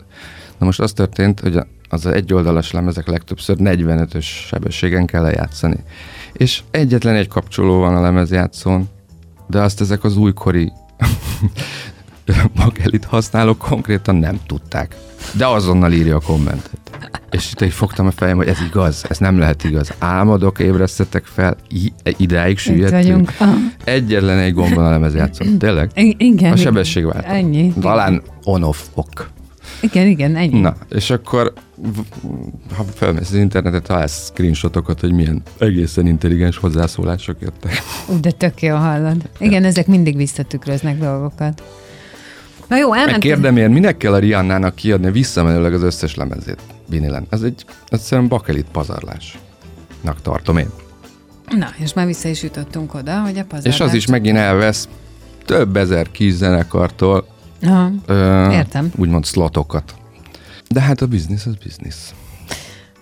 Na 0.58 0.66
most 0.66 0.80
az 0.80 0.94
történt, 0.94 1.40
hogy 1.40 1.60
az 1.90 2.06
egyoldalas 2.06 2.72
lemezek 2.72 3.08
legtöbbször 3.08 3.58
45-ös 3.60 4.24
sebességen 4.24 5.06
kell 5.06 5.22
lejátszani. 5.22 5.84
És 6.34 6.62
egyetlen 6.72 7.16
egy 7.16 7.28
kapcsoló 7.28 7.80
van 7.80 7.96
a 7.96 8.02
lemezjátszón, 8.02 8.90
de 9.48 9.62
azt 9.62 9.82
ezek 9.82 10.04
az 10.04 10.18
újkori 10.18 10.72
bakelit 12.56 13.06
használók 13.06 13.58
konkrétan 13.58 14.16
nem 14.16 14.40
tudták. 14.46 14.96
De 15.34 15.48
azonnal 15.48 15.92
írja 15.92 16.16
a 16.16 16.20
kommentet. 16.20 16.80
És 17.32 17.52
itt 17.52 17.62
így 17.62 17.74
fogtam 17.74 18.06
a 18.08 18.12
fejem, 18.12 18.38
hogy 18.38 18.48
ez 18.48 18.58
igaz, 18.68 19.06
ez 19.10 19.18
nem 19.18 19.38
lehet 19.40 19.64
igaz. 19.64 19.94
Álmodok, 20.00 20.60
ébresztetek 20.60 21.26
fel, 21.26 21.56
i- 21.70 21.94
idáig 22.18 22.58
süllyedtünk. 22.58 23.32
Egyetlen 23.84 24.38
egy 24.38 24.54
gombon 24.54 24.86
a 24.86 24.90
lemez 24.90 25.14
játszott. 25.14 25.60
Tényleg? 25.60 25.92
Igen. 26.18 26.52
A 26.52 26.56
sebességváltó. 26.56 27.28
Ennyi. 27.30 27.74
Talán 27.82 28.22
on-off 28.44 28.80
ok. 28.94 29.30
Igen, 29.82 30.08
igen, 30.08 30.36
ennyi. 30.36 30.60
Na, 30.60 30.76
és 30.90 31.10
akkor 31.10 31.54
ha 32.76 32.84
felmész 32.84 33.30
az 33.30 33.36
internetet, 33.36 33.84
találsz 33.84 34.26
screenshotokat, 34.26 35.00
hogy 35.00 35.12
milyen 35.12 35.42
egészen 35.58 36.08
intelligens 36.08 36.58
hozzászólások 36.58 37.36
jöttek. 37.40 37.82
Ú, 38.08 38.20
de 38.20 38.32
tök 38.32 38.62
jó 38.62 38.76
hallod. 38.76 39.30
Igen, 39.40 39.62
ja. 39.62 39.68
ezek 39.68 39.88
mindig 39.88 40.16
visszatükröznek 40.16 41.00
dolgokat. 41.00 41.64
Na 42.68 42.78
jó, 42.78 42.94
elmentem. 42.94 43.20
Kérdem 43.20 43.58
én, 43.58 43.70
minek 43.70 43.98
kell 43.98 44.14
a 44.14 44.18
Rihannának 44.20 44.76
kiadni 44.76 45.12
visszamenőleg 45.12 45.74
az 45.74 45.82
összes 45.82 46.16
lemezét 46.16 46.60
vinilen? 46.90 47.26
Ez 47.30 47.42
egy 47.42 47.66
egyszerűen 47.88 48.28
bakelit 48.28 48.68
pazarlásnak 48.72 50.22
tartom 50.22 50.58
én. 50.58 50.70
Na, 51.58 51.68
és 51.78 51.94
már 51.94 52.06
vissza 52.06 52.30
is 52.30 52.44
jutottunk 52.44 52.94
oda, 52.94 53.22
hogy 53.22 53.38
a 53.38 53.44
pazarlás... 53.44 53.74
És 53.74 53.80
az 53.80 53.94
is 53.94 54.06
megint 54.06 54.38
elvesz 54.38 54.88
több 55.46 55.78
ezer 55.78 56.12
kis 56.12 56.34
zenekartól, 56.34 57.28
Aha, 57.62 57.92
ö, 58.06 58.52
értem. 58.52 58.92
úgymond 58.96 59.26
szlotokat. 59.26 59.96
De 60.70 60.82
hát 60.82 61.02
a 61.02 61.08
biznisz 61.08 61.46
az 61.46 61.56
biznisz. 61.64 62.14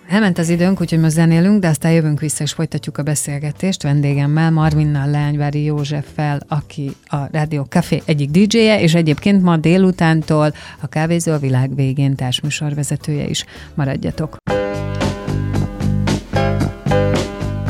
Elment 0.08 0.38
az 0.38 0.48
időnk, 0.48 0.80
úgyhogy 0.80 1.00
most 1.00 1.14
zenélünk, 1.14 1.60
de 1.60 1.68
aztán 1.68 1.92
jövünk 1.92 2.20
vissza 2.20 2.42
és 2.42 2.52
folytatjuk 2.52 2.98
a 2.98 3.02
beszélgetést 3.02 3.82
vendégemmel, 3.82 4.50
Marvinnal, 4.50 5.10
Leányvári 5.10 5.64
Józseffel, 5.64 6.40
aki 6.48 6.92
a 7.06 7.16
Rádió 7.30 7.62
Café 7.62 8.02
egyik 8.04 8.30
DJ-je, 8.30 8.80
és 8.80 8.94
egyébként 8.94 9.42
ma 9.42 9.56
délutántól 9.56 10.52
a 10.80 10.86
Kávézó 10.86 11.32
a 11.32 11.38
világ 11.38 11.74
végén 11.74 12.14
társműsorvezetője 12.14 13.26
is. 13.28 13.44
Maradjatok! 13.74 14.36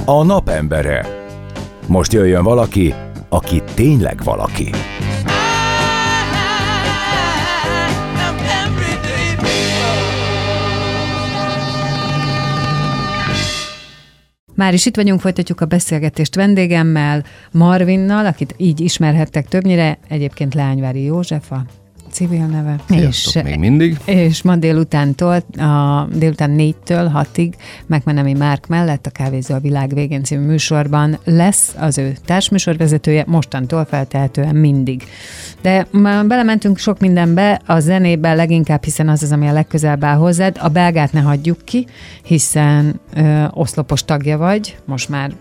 A 0.05 0.23
napembere. 0.25 1.07
Most 1.87 2.13
jöjjön 2.13 2.43
valaki, 2.43 2.95
aki 3.29 3.63
tényleg 3.75 4.21
valaki. 4.25 4.71
Már 14.57 14.75
is 14.75 14.87
itt 14.87 14.97
vagyunk, 14.97 15.21
folytatjuk 15.21 15.61
a 15.61 15.67
beszélgetést 15.67 16.35
vendégemmel, 16.35 17.25
Marvinnal, 17.51 18.27
akit 18.27 18.55
így 18.57 18.81
ismerhettek 18.81 19.49
többnyire, 19.49 19.99
egyébként 20.09 20.55
Leányvári 20.55 21.03
József, 21.03 21.53
a 21.53 21.65
civil 22.17 22.47
neve. 22.47 22.77
Sziasztok, 22.89 23.35
és, 23.35 23.51
még 23.51 23.59
mindig. 23.59 23.99
És 24.05 24.43
ma 24.43 24.57
délutántól, 24.57 25.43
a 25.59 26.09
délután 26.13 26.51
négytől 26.51 27.09
hatig 27.09 27.55
megmenemi 27.87 28.33
Márk 28.33 28.67
mellett 28.67 29.07
a 29.07 29.11
Kávézó 29.11 29.55
a 29.55 29.59
világ 29.59 29.95
végén 29.95 30.23
című 30.23 30.47
műsorban 30.47 31.19
lesz 31.25 31.75
az 31.79 31.99
ő 31.99 32.17
társműsorvezetője, 32.25 33.25
mostantól 33.27 33.85
feltehetően 33.85 34.57
mindig. 34.57 35.03
De 35.63 35.87
már 35.91 36.27
belementünk 36.27 36.79
sok 36.79 36.99
mindenbe, 37.01 37.61
a 37.67 37.81
zenébe 37.81 38.35
leginkább, 38.35 38.85
hiszen 38.85 39.09
az 39.09 39.23
az, 39.23 39.33
ami 39.33 39.49
a 39.49 39.53
legközelebb 39.53 40.05
áll 40.05 40.17
hozzád. 40.17 40.57
A 40.61 40.69
belgát 40.69 41.13
ne 41.13 41.21
hagyjuk 41.21 41.59
ki, 41.65 41.87
hiszen 42.23 43.01
ö, 43.15 43.45
oszlopos 43.51 44.05
tagja 44.05 44.39
vagy, 44.39 44.77
most 44.85 45.09
már 45.09 45.33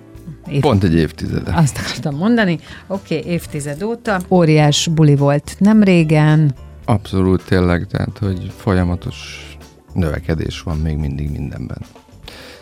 Év... 0.52 0.62
Pont 0.62 0.84
egy 0.84 0.96
évtizede. 0.96 1.54
Azt 1.56 1.78
akartam 1.78 2.16
mondani. 2.16 2.60
Oké, 2.88 3.18
okay, 3.18 3.32
évtized 3.32 3.84
óta. 3.84 4.20
Óriás 4.30 4.88
buli 4.88 5.16
volt 5.16 5.56
nem 5.60 5.84
régen. 5.84 6.56
Abszolút 6.86 7.46
tényleg, 7.46 7.88
tehát 7.88 8.18
hogy 8.18 8.52
folyamatos 8.58 9.50
növekedés 9.94 10.62
van 10.62 10.78
még 10.78 10.98
mindig 10.98 11.32
mindenben. 11.32 11.78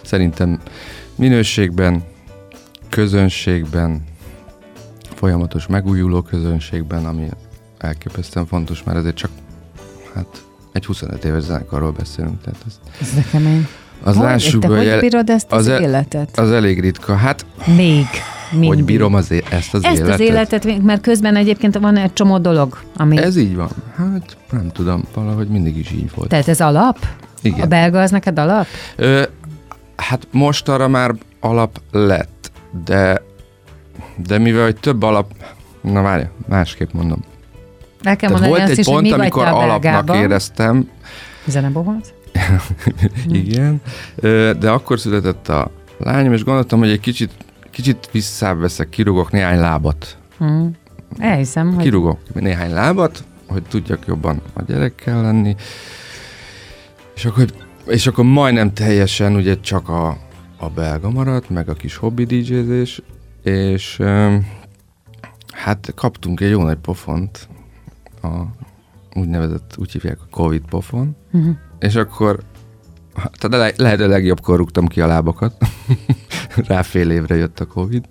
Szerintem 0.01 0.59
minőségben, 1.15 2.03
közönségben, 2.89 4.03
folyamatos 5.15 5.67
megújuló 5.67 6.21
közönségben, 6.21 7.05
ami 7.05 7.29
elképesztően 7.77 8.45
fontos, 8.45 8.83
mert 8.83 8.97
ezért 8.97 9.15
csak 9.15 9.31
hát 10.13 10.43
egy 10.71 10.85
25 10.85 11.23
éves 11.23 11.43
zenekarról 11.43 11.91
beszélünk. 11.91 12.41
Tehát 12.41 12.59
ez, 12.67 12.79
ez 13.01 13.13
de 13.13 13.25
kemény. 13.31 13.67
Az 14.03 14.15
hogy, 14.15 14.25
lássuk, 14.25 14.61
te 14.61 14.67
hogy 14.67 14.99
bírod 14.99 15.29
ezt 15.29 15.51
az, 15.51 15.67
az 15.67 15.81
életet? 15.81 16.39
Az 16.39 16.51
elég 16.51 16.79
ritka. 16.79 17.15
Hát, 17.15 17.45
Még. 17.75 18.05
Mindig. 18.53 18.69
Hogy 18.69 18.83
bírom 18.83 19.13
az 19.13 19.31
é- 19.31 19.47
ezt 19.49 19.73
az 19.73 19.83
ezt 19.83 19.95
életet? 19.95 20.13
az 20.13 20.19
életet, 20.19 20.81
mert 20.83 21.01
közben 21.01 21.35
egyébként 21.35 21.77
van 21.77 21.97
egy 21.97 22.13
csomó 22.13 22.37
dolog, 22.37 22.77
ami... 22.95 23.17
Ez 23.17 23.37
így 23.37 23.55
van. 23.55 23.69
Hát 23.95 24.37
nem 24.51 24.69
tudom, 24.71 25.03
valahogy 25.13 25.47
mindig 25.47 25.77
is 25.77 25.91
így 25.91 26.11
volt. 26.15 26.29
Tehát 26.29 26.47
ez 26.47 26.61
alap? 26.61 26.97
Igen. 27.41 27.59
A 27.59 27.65
belga 27.65 28.01
az 28.01 28.11
neked 28.11 28.39
alap? 28.39 28.65
Ö, 28.95 29.23
hát 29.95 30.27
most 30.31 30.69
arra 30.69 30.87
már 30.87 31.15
alap 31.39 31.81
lett, 31.91 32.51
de 32.85 33.21
de 34.15 34.37
mivel 34.37 34.63
hogy 34.63 34.75
több 34.75 35.03
alap, 35.03 35.31
na 35.81 36.01
várj, 36.01 36.23
másképp 36.47 36.91
mondom. 36.91 37.19
El 38.01 38.15
kell 38.15 38.29
mondani 38.29 38.51
volt 38.51 38.69
egy 38.69 38.77
is, 38.77 38.85
pont, 38.85 39.11
amikor 39.11 39.45
alapnak 39.45 40.15
éreztem. 40.15 40.89
Zenebohóc? 41.45 42.09
Igen, 43.27 43.81
de 44.59 44.69
akkor 44.69 44.99
született 44.99 45.49
a 45.49 45.71
lányom, 45.97 46.33
és 46.33 46.43
gondoltam, 46.43 46.79
hogy 46.79 46.89
egy 46.89 46.99
kicsit, 46.99 47.31
kicsit 47.73 48.09
visszáveszek, 48.11 48.89
kirúgok 48.89 49.31
néhány 49.31 49.59
lábat. 49.59 50.17
Mm. 50.43 50.67
Elhiszem, 51.17 51.73
hogy... 51.73 51.83
Kirúgok 51.83 52.33
néhány 52.33 52.71
lábat, 52.71 53.23
hogy 53.47 53.63
tudjak 53.63 54.05
jobban 54.07 54.41
a 54.53 54.61
gyerekkel 54.61 55.21
lenni, 55.21 55.55
és 57.15 57.25
akkor, 57.25 57.45
és 57.85 58.07
akkor 58.07 58.25
majdnem 58.25 58.73
teljesen 58.73 59.35
ugye 59.35 59.59
csak 59.59 59.89
a, 59.89 60.17
a 60.57 60.69
belga 60.69 61.09
maradt, 61.09 61.49
meg 61.49 61.69
a 61.69 61.73
kis 61.73 61.95
hobbi 61.95 62.25
dj 62.25 62.53
és 63.43 64.01
hát 65.51 65.91
kaptunk 65.95 66.39
egy 66.39 66.49
jó 66.49 66.63
nagy 66.63 66.77
pofont, 66.77 67.47
a 68.21 68.27
úgynevezett, 69.13 69.75
úgy 69.77 69.91
hívják 69.91 70.17
a 70.21 70.27
Covid 70.29 70.63
pofon, 70.69 71.15
uh-huh 71.31 71.55
és 71.83 71.95
akkor 71.95 72.39
tehát 73.39 73.77
lehet 73.77 73.99
a 73.99 74.07
legjobbkor 74.07 74.57
rúgtam 74.57 74.87
ki 74.87 75.01
a 75.01 75.07
lábakat. 75.07 75.55
Rá 76.67 76.81
fél 76.81 77.11
évre 77.11 77.35
jött 77.35 77.59
a 77.59 77.65
Covid. 77.65 78.05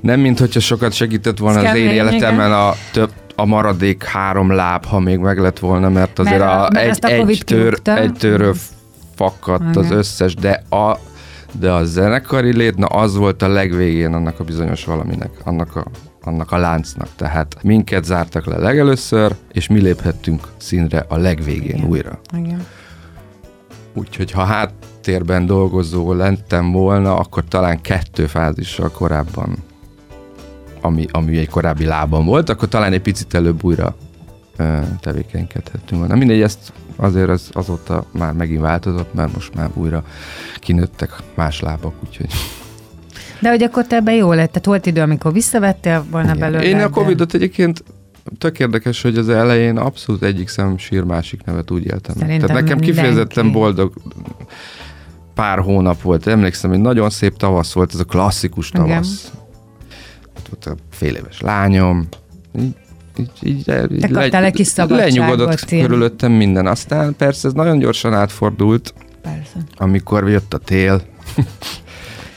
Nem, 0.00 0.20
mint 0.20 0.38
hogyha 0.38 0.60
sokat 0.60 0.92
segített 0.92 1.38
volna 1.38 1.68
az 1.68 1.76
én 1.76 1.90
életemben 1.90 2.52
a 2.52 2.72
több 2.92 3.10
a 3.40 3.44
maradék 3.44 4.04
három 4.04 4.50
láb, 4.50 4.84
ha 4.84 4.98
még 4.98 5.18
meg 5.18 5.38
lett 5.38 5.58
volna, 5.58 5.88
mert 5.88 6.18
azért 6.18 6.38
mert 6.38 6.50
a, 6.50 6.68
mert 6.72 7.04
egy, 7.04 7.12
a 7.12 7.28
egy, 7.28 7.42
tör, 7.44 7.80
egy 7.84 8.12
törő 8.12 8.52
fakadt 9.14 9.76
okay. 9.76 9.84
az 9.84 9.90
összes, 9.90 10.34
de 10.34 10.62
a, 10.70 10.98
de 11.52 11.70
a 11.70 11.84
zenekari 11.84 12.56
lét, 12.56 12.76
na 12.76 12.86
az 12.86 13.16
volt 13.16 13.42
a 13.42 13.48
legvégén 13.48 14.14
annak 14.14 14.40
a 14.40 14.44
bizonyos 14.44 14.84
valaminek, 14.84 15.30
annak 15.44 15.76
a, 15.76 15.84
annak 16.22 16.52
a 16.52 16.56
láncnak. 16.56 17.08
Tehát 17.16 17.56
minket 17.62 18.04
zártak 18.04 18.46
le 18.46 18.56
legelőször, 18.56 19.34
és 19.52 19.68
mi 19.68 19.80
léphettünk 19.80 20.48
színre 20.56 21.04
a 21.08 21.16
legvégén 21.16 21.76
Igen. 21.76 21.88
újra. 21.88 22.20
Igen. 22.36 22.66
Úgyhogy 23.94 24.30
ha 24.30 24.44
háttérben 25.00 25.46
dolgozó 25.46 26.12
lentem 26.12 26.72
volna, 26.72 27.16
akkor 27.16 27.44
talán 27.48 27.80
kettő 27.80 28.26
fázissal 28.26 28.90
korábban, 28.90 29.56
ami, 30.80 31.06
ami 31.10 31.38
egy 31.38 31.48
korábbi 31.48 31.84
lábam 31.84 32.24
volt, 32.24 32.48
akkor 32.48 32.68
talán 32.68 32.92
egy 32.92 33.00
picit 33.00 33.34
előbb 33.34 33.64
újra 33.64 33.96
ö, 34.56 34.78
tevékenykedhettünk 35.00 36.00
volna. 36.00 36.14
Mindegy, 36.16 36.40
ezt 36.40 36.72
azért 36.96 37.28
az, 37.28 37.48
azóta 37.52 38.04
már 38.10 38.32
megint 38.32 38.60
változott, 38.60 39.14
mert 39.14 39.34
most 39.34 39.54
már 39.54 39.70
újra 39.74 40.04
kinőttek 40.56 41.16
más 41.34 41.60
lábak, 41.60 41.94
úgyhogy... 42.06 42.30
De 43.40 43.48
hogy 43.48 43.62
akkor 43.62 43.86
te 43.86 43.96
ebben 43.96 44.14
jó 44.14 44.32
lett? 44.32 44.48
Tehát 44.48 44.66
volt 44.66 44.86
idő, 44.86 45.00
amikor 45.00 45.32
visszavettél 45.32 46.04
volna 46.10 46.34
Igen. 46.34 46.38
belőle? 46.38 46.64
Én 46.64 46.80
a 46.80 46.90
Covid-ot 46.90 47.34
egyébként 47.34 47.84
tök 48.38 48.58
érdekes, 48.58 49.02
hogy 49.02 49.16
az 49.18 49.28
elején 49.28 49.76
abszolút 49.76 50.22
egyik 50.22 50.48
szem 50.48 50.78
sír, 50.78 51.02
másik 51.02 51.44
nevet 51.44 51.70
úgy 51.70 51.84
éltem. 51.84 52.14
Szerintem 52.18 52.46
Tehát 52.46 52.62
nekem 52.62 52.78
kifejezetten 52.78 53.44
mindenki. 53.44 53.58
boldog 53.58 53.92
pár 55.34 55.58
hónap 55.58 56.02
volt. 56.02 56.26
Emlékszem, 56.26 56.70
hogy 56.70 56.80
nagyon 56.80 57.10
szép 57.10 57.36
tavasz 57.36 57.72
volt, 57.72 57.94
ez 57.94 58.00
a 58.00 58.04
klasszikus 58.04 58.68
tavasz. 58.68 59.28
Igen. 59.28 59.40
Ott 60.36 60.48
volt 60.48 60.78
a 60.78 60.82
fél 60.90 61.14
éves 61.14 61.40
lányom, 61.40 62.08
így, 62.58 62.74
így, 63.16 63.30
így, 63.42 63.92
így 63.92 64.10
le, 64.10 64.44
egy 64.44 64.52
kis 64.52 64.74
lenyugodott 64.74 65.64
körülöttem 65.64 66.32
minden. 66.32 66.66
Aztán 66.66 67.16
persze 67.16 67.48
ez 67.48 67.54
nagyon 67.54 67.78
gyorsan 67.78 68.14
átfordult, 68.14 68.94
persze. 69.22 69.64
amikor 69.76 70.28
jött 70.28 70.54
a 70.54 70.58
tél, 70.58 71.02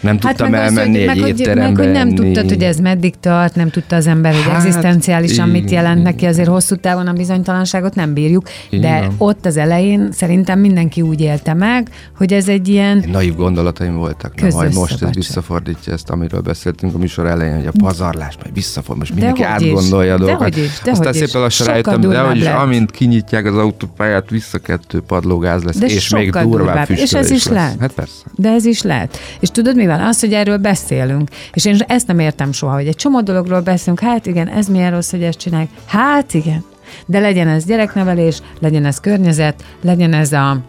nem 0.04 0.18
hát 0.22 0.36
tudtam 0.36 0.54
hát 0.54 0.63
elmenni 0.63 1.08
az, 1.08 1.20
hogy, 1.20 1.30
egy 1.30 1.48
meg, 1.48 1.58
Meg, 1.58 1.78
hogy 1.78 1.92
nem 1.92 2.16
tudtad, 2.16 2.50
hogy 2.50 2.63
ez 2.63 2.80
meddig 2.80 3.13
tart, 3.20 3.56
nem 3.56 3.70
tudta 3.70 3.96
az 3.96 4.08
ember, 4.08 4.34
hogy 4.34 4.44
hát, 4.44 4.56
egzisztenciálisan 4.56 5.50
mit 5.50 5.72
jelent 5.72 6.04
neki, 6.04 6.26
azért 6.26 6.48
hosszú 6.48 6.76
távon 6.76 7.08
a 7.08 7.13
bizonytalanságot 7.13 7.96
nem 7.96 8.13
bírjuk, 8.13 8.48
de 8.70 9.00
van. 9.00 9.16
ott 9.18 9.46
az 9.46 9.58
elején 9.58 10.10
szerintem 10.12 10.60
mindenki 10.60 11.02
úgy 11.02 11.22
élte 11.22 11.54
meg, 11.54 11.89
hogy 12.18 12.34
ez 12.34 12.48
egy 12.48 12.68
ilyen... 12.68 13.04
Naív 13.12 13.36
gondolataim 13.36 13.96
voltak, 13.96 14.42
nem, 14.42 14.50
majd 14.52 14.74
most 14.74 15.04
ez 15.04 15.13
visszafordítja 15.13 15.94
ezt, 15.94 16.10
amiről 16.10 16.42
beszéltünk 16.42 16.96
a 16.96 16.98
műsor 16.98 17.26
elején, 17.26 17.56
hogy 17.56 17.68
a 17.68 17.72
pazarlás 17.78 18.36
majd 18.42 18.54
visszafordít, 18.54 19.00
most 19.00 19.13
mindenki 19.13 19.44
átgondolja 19.44 20.13
a 20.13 20.18
dolgokat. 20.18 20.56
Aztán 20.86 21.13
szépen 21.13 21.42
lassan 21.42 21.68
rájöttem, 21.68 22.02
de 22.02 22.20
hogy 22.20 22.38
is, 22.38 22.46
amint 22.46 22.92
kinyitják 22.92 23.46
az 23.46 23.58
autópályát, 23.58 24.30
vissza 24.30 24.58
kettő 24.58 25.02
padlógáz 25.02 25.63
lesz, 25.63 25.78
de 25.78 25.86
és 25.86 26.10
még 26.10 26.32
durvább 26.32 26.89
És 26.89 27.13
ez 27.13 27.30
is 27.30 27.48
lehet. 27.48 27.80
Hát 27.80 27.92
persze. 27.92 28.24
De 28.36 28.50
ez 28.50 28.66
is 28.66 28.82
lehet. 28.82 29.18
És 29.39 29.50
tudod 29.50 29.76
mi 29.76 29.86
van? 29.97 30.08
Az, 30.08 30.19
hogy 30.19 30.34
erről 30.34 30.58
beszélünk. 30.58 31.29
És 31.53 31.65
én 31.65 31.77
ezt 31.88 32.08
nem 32.08 32.19
értem 32.19 32.51
soha, 32.51 32.73
hogy 32.73 32.88
egy 32.88 32.95
csomó 32.95 33.21
dologról 33.21 33.62
beszélünk, 33.62 33.99
hát 33.99 34.25
igen, 34.25 34.47
ez 34.47 34.67
milyen 34.67 34.91
rossz, 34.91 35.12
hogy 35.12 35.23
ezt 35.23 35.38
csináljuk. 35.38 35.69
Hát 35.86 36.34
igen. 36.34 36.63
De 37.06 37.19
legyen 37.19 37.47
ez 37.47 37.65
gyereknevelés, 37.65 38.41
legyen 38.60 38.86
ez 38.86 38.99
környezet, 38.99 39.63
legyen 39.82 40.13
ez 40.13 40.32
a 40.32 40.62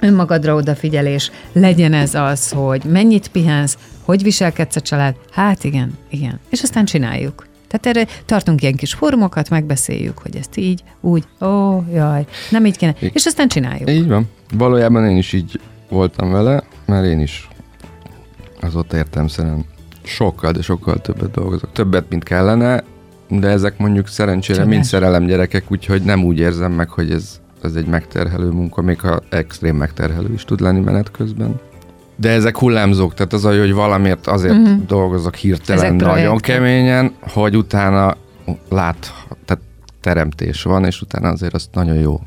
önmagadra 0.00 0.54
odafigyelés, 0.54 1.30
legyen 1.52 1.92
ez 1.92 2.14
az, 2.14 2.50
hogy 2.50 2.82
mennyit 2.84 3.28
pihensz, 3.28 3.76
hogy 4.04 4.22
viselkedsz 4.22 4.76
a 4.76 4.80
család. 4.80 5.14
Hát 5.30 5.64
igen, 5.64 5.98
igen. 6.10 6.40
És 6.50 6.62
aztán 6.62 6.84
csináljuk. 6.84 7.46
Tehát 7.68 7.98
erre 7.98 8.12
tartunk 8.24 8.62
ilyen 8.62 8.74
kis 8.74 8.94
fórumokat, 8.94 9.50
megbeszéljük, 9.50 10.18
hogy 10.18 10.36
ezt 10.36 10.56
így, 10.56 10.82
úgy, 11.00 11.24
ó, 11.40 11.84
jaj, 11.92 12.26
nem 12.50 12.66
így 12.66 12.76
kéne. 12.76 12.94
És 13.00 13.26
aztán 13.26 13.48
csináljuk. 13.48 13.90
Így 13.90 14.08
van. 14.08 14.28
Valójában 14.54 15.08
én 15.08 15.16
is 15.16 15.32
így 15.32 15.60
voltam 15.88 16.32
vele, 16.32 16.62
mert 16.86 17.06
én 17.06 17.20
is 17.20 17.48
azóta 18.60 19.04
szerint 19.26 19.64
sokkal, 20.02 20.52
de 20.52 20.62
sokkal 20.62 21.00
többet 21.00 21.30
dolgozok. 21.30 21.72
Többet, 21.72 22.04
mint 22.08 22.22
kellene, 22.22 22.84
de 23.28 23.48
ezek 23.48 23.78
mondjuk 23.78 24.08
szerencsére 24.08 24.58
Csodás. 24.58 24.74
mind 24.74 24.84
szerelem 24.84 25.24
gyerekek, 25.24 25.70
úgyhogy 25.70 26.02
nem 26.02 26.24
úgy 26.24 26.38
érzem 26.38 26.72
meg, 26.72 26.88
hogy 26.88 27.10
ez 27.10 27.40
ez 27.66 27.74
egy 27.74 27.86
megterhelő 27.86 28.50
munka, 28.50 28.82
még 28.82 29.00
ha 29.00 29.22
extrém 29.28 29.76
megterhelő 29.76 30.32
is 30.32 30.44
tud 30.44 30.60
lenni 30.60 30.80
menet 30.80 31.10
közben. 31.10 31.60
De 32.16 32.30
ezek 32.30 32.58
hullámzók, 32.58 33.14
tehát 33.14 33.32
az, 33.32 33.42
hogy 33.42 33.72
valamiért 33.72 34.26
azért 34.26 34.54
uh-huh. 34.54 34.86
dolgozok 34.86 35.34
hirtelen 35.34 35.84
ezek 35.84 35.96
nagyon 35.96 36.14
projektek. 36.14 36.56
keményen, 36.56 37.12
hogy 37.20 37.56
utána 37.56 38.16
lát, 38.68 39.12
tehát 39.44 39.62
teremtés 40.00 40.62
van, 40.62 40.84
és 40.84 41.00
utána 41.00 41.28
azért 41.28 41.54
azt 41.54 41.68
nagyon 41.72 41.94
jó 41.94 42.20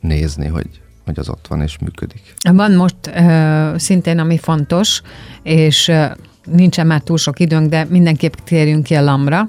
nézni, 0.00 0.46
hogy, 0.46 0.81
hogy 1.04 1.18
az 1.18 1.28
ott 1.28 1.46
van 1.48 1.62
és 1.62 1.78
működik. 1.78 2.34
Van 2.52 2.72
most 2.72 2.96
uh, 3.06 3.76
szintén, 3.76 4.18
ami 4.18 4.38
fontos, 4.38 5.02
és 5.42 5.88
uh, 5.88 6.04
nincsen 6.44 6.86
már 6.86 7.00
túl 7.00 7.16
sok 7.16 7.40
időnk, 7.40 7.68
de 7.68 7.86
mindenképp 7.88 8.34
térjünk 8.44 8.82
ki 8.82 8.94
a 8.94 9.02
lamra. 9.02 9.48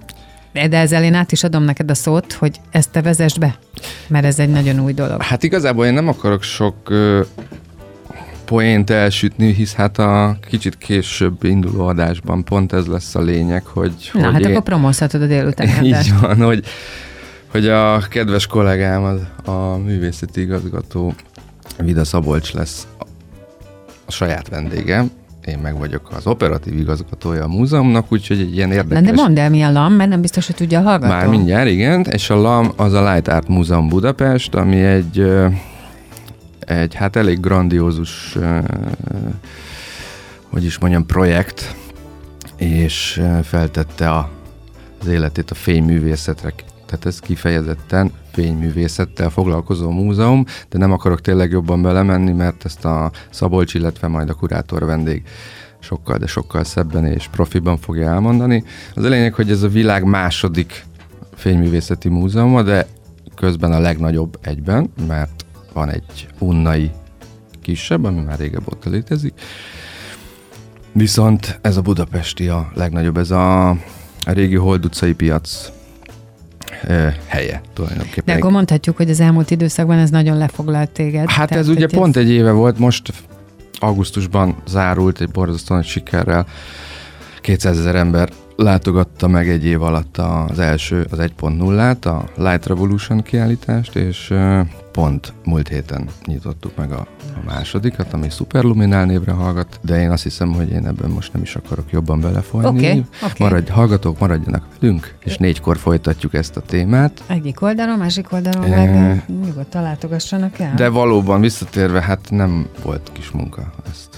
De 0.52 0.78
ezzel 0.78 1.04
én 1.04 1.14
át 1.14 1.32
is 1.32 1.44
adom 1.44 1.64
neked 1.64 1.90
a 1.90 1.94
szót, 1.94 2.34
hogy 2.34 2.60
ezt 2.72 2.92
te 2.92 3.02
vezesd 3.02 3.40
be, 3.40 3.58
mert 4.08 4.26
ez 4.26 4.40
egy 4.40 4.50
nagyon 4.50 4.80
új 4.80 4.94
dolog. 4.94 5.22
Hát 5.22 5.44
igazából 5.44 5.86
én 5.86 5.94
nem 5.94 6.08
akarok 6.08 6.44
sok 6.44 6.76
uh, 6.90 7.26
poént 8.46 8.90
elsütni, 8.90 9.54
hisz 9.54 9.74
hát 9.74 9.98
a 9.98 10.38
kicsit 10.48 10.78
később 10.78 11.44
induló 11.44 11.88
adásban 11.88 12.44
pont 12.44 12.74
ez 12.74 12.86
lesz 12.86 13.16
a 13.16 13.22
lényeg, 13.22 13.66
hogy... 13.66 14.12
Na, 14.14 14.24
hogy 14.24 14.34
hát 14.34 14.42
én... 14.42 14.50
akkor 14.50 14.64
promózhatod 14.64 15.22
a 15.22 15.26
délután. 15.26 15.84
Így 15.86 16.14
van, 16.22 16.42
hogy, 16.42 16.66
hogy 17.48 17.68
a 17.68 18.00
kedves 18.10 18.48
kollégám, 18.48 19.04
az, 19.04 19.20
a 19.54 19.78
művészeti 19.78 20.42
igazgató 20.42 21.14
Vida 21.78 22.04
Szabolcs 22.04 22.54
lesz 22.54 22.88
a, 23.00 23.06
saját 24.12 24.50
vendégem, 24.50 25.12
én 25.46 25.58
meg 25.58 25.78
vagyok 25.78 26.12
az 26.16 26.28
operatív 26.28 26.80
igazgatója 26.80 27.44
a 27.44 27.48
múzeumnak, 27.48 28.12
úgyhogy 28.12 28.40
egy 28.40 28.56
ilyen 28.56 28.72
érdekes... 28.72 29.04
De 29.04 29.12
mondd 29.12 29.40
el, 29.40 29.50
mi 29.50 29.62
a 29.62 29.72
LAM, 29.72 29.94
mert 29.94 30.10
nem 30.10 30.22
biztos, 30.22 30.46
hogy 30.46 30.56
tudja 30.56 30.80
a 30.80 30.82
hallgató. 30.82 31.14
Már 31.14 31.28
mindjárt, 31.28 31.70
igen, 31.70 32.02
és 32.02 32.30
a 32.30 32.36
LAM 32.36 32.72
az 32.76 32.94
a 32.94 33.12
Light 33.12 33.28
Art 33.28 33.48
Múzeum 33.48 33.90
Budapest, 33.90 34.56
ami 34.56 34.84
egy, 34.84 35.32
egy 36.60 36.94
hát 36.96 37.16
elég 37.16 37.40
grandiózus, 37.40 38.38
hogy 40.50 40.64
is 40.64 40.78
mondjam, 40.78 41.06
projekt, 41.06 41.76
és 42.58 43.22
feltette 43.44 44.10
a, 44.10 44.30
az 45.02 45.08
életét 45.08 45.52
a 45.52 45.56
fényművészetre 45.56 46.54
tehát 46.94 47.08
ez 47.08 47.20
kifejezetten 47.20 48.12
fényművészettel 48.32 49.30
foglalkozó 49.30 49.90
múzeum, 49.90 50.46
de 50.70 50.78
nem 50.78 50.92
akarok 50.92 51.22
tényleg 51.22 51.52
jobban 51.52 51.82
belemenni, 51.82 52.32
mert 52.32 52.66
ezt 52.66 52.86
a 52.86 53.12
Szabolcs, 53.30 53.74
illetve 53.74 54.08
majd 54.08 54.30
a 54.30 54.34
kurátor 54.34 54.86
vendég 54.86 55.24
sokkal, 55.80 56.18
de 56.18 56.28
sokkal 56.28 56.64
szebben 56.64 57.06
és 57.06 57.28
profiban 57.28 57.78
fogja 57.78 58.10
elmondani. 58.10 58.64
Az 58.96 59.04
a 59.04 59.10
lényeg, 59.10 59.34
hogy 59.34 59.52
ez 59.52 59.64
a 59.64 59.68
világ 59.68 60.04
második 60.04 60.86
fényművészeti 61.36 62.10
múzeuma, 62.10 62.62
de 62.62 62.88
közben 63.36 63.72
a 63.72 63.80
legnagyobb 63.80 64.40
egyben, 64.42 64.90
mert 65.08 65.46
van 65.74 65.90
egy 65.90 66.28
unnai 66.40 66.92
kisebb, 67.62 68.04
ami 68.04 68.22
már 68.22 68.40
régebb 68.40 68.72
ott 68.72 68.86
létezik. 68.86 69.34
Viszont 70.92 71.60
ez 71.62 71.78
a 71.78 71.82
budapesti 71.82 72.48
a 72.48 72.72
legnagyobb, 72.74 73.18
ez 73.18 73.32
a, 73.32 73.70
a 73.70 73.78
régi 74.26 74.56
Hold 74.56 74.86
utcai 74.86 75.14
piac 75.14 75.72
helye 77.28 77.62
tulajdonképpen. 77.74 78.24
De 78.26 78.34
akkor 78.34 78.52
mondhatjuk, 78.52 78.98
hogy 78.98 79.10
az 79.10 79.20
elmúlt 79.20 79.52
időszakban 79.52 79.98
ez 79.98 80.10
nagyon 80.10 80.38
lefoglalt 80.38 80.90
téged. 80.90 81.30
Hát 81.30 81.48
Tehát, 81.50 81.64
ez 81.64 81.70
ugye 81.70 81.86
ez... 81.86 81.92
pont 81.92 82.16
egy 82.16 82.30
éve 82.30 82.52
volt, 82.52 82.80
most 82.80 83.14
augusztusban 83.80 84.56
zárult 84.68 85.22
egy 85.22 85.30
borzasztóan 85.30 85.82
sikerrel. 85.82 86.46
200 87.42 87.78
ezer 87.80 87.96
ember 87.96 88.30
látogatta 88.56 89.28
meg 89.28 89.50
egy 89.50 89.66
év 89.66 89.82
alatt 89.82 90.18
az 90.18 90.60
első, 90.60 91.08
az 91.12 91.18
1.0-át, 91.20 92.06
a 92.06 92.24
Light 92.36 92.66
Revolution 92.66 93.22
kiállítást, 93.22 93.96
és 93.96 94.34
pont 94.92 95.34
múlt 95.44 95.68
héten 95.68 96.10
nyitottuk 96.26 96.76
meg 96.76 96.92
a, 96.92 97.08
a 97.36 97.46
másodikat, 97.46 98.14
ami 98.14 98.30
Superluminál 98.30 99.06
névre 99.06 99.32
hallgat, 99.32 99.80
de 99.82 100.02
én 100.02 100.12
azt 100.12 100.24
hiszem, 100.24 100.54
hogy 100.54 100.70
én 100.70 100.88
ebben 100.88 101.10
most 101.10 101.34
nem 101.34 101.42
is 101.42 101.56
akarok 101.56 101.92
jobban 101.92 102.22
belefolyni. 102.22 102.68
Okay, 102.68 103.06
okay. 103.22 103.32
Maradj, 103.38 103.72
hallgatók, 103.72 104.20
maradjanak 104.20 104.66
velünk, 104.80 105.16
és 105.20 105.38
négykor 105.38 105.78
folytatjuk 105.78 106.34
ezt 106.34 106.58
a 106.58 106.62
témát. 106.62 107.24
Egyik 107.28 107.62
oldalon, 107.62 107.98
másik 107.98 108.32
oldalon 108.32 108.72
e... 108.72 108.92
meg 108.92 109.24
nyugodtan 109.46 109.82
látogassanak 109.82 110.60
el. 110.60 110.74
De 110.76 110.90
valóban 110.90 111.42
visszatérve, 111.42 112.02
hát 112.02 112.28
nem 112.30 112.68
volt 112.84 113.10
kis 113.14 113.32
munka. 113.32 113.74
Ezt 113.90 114.16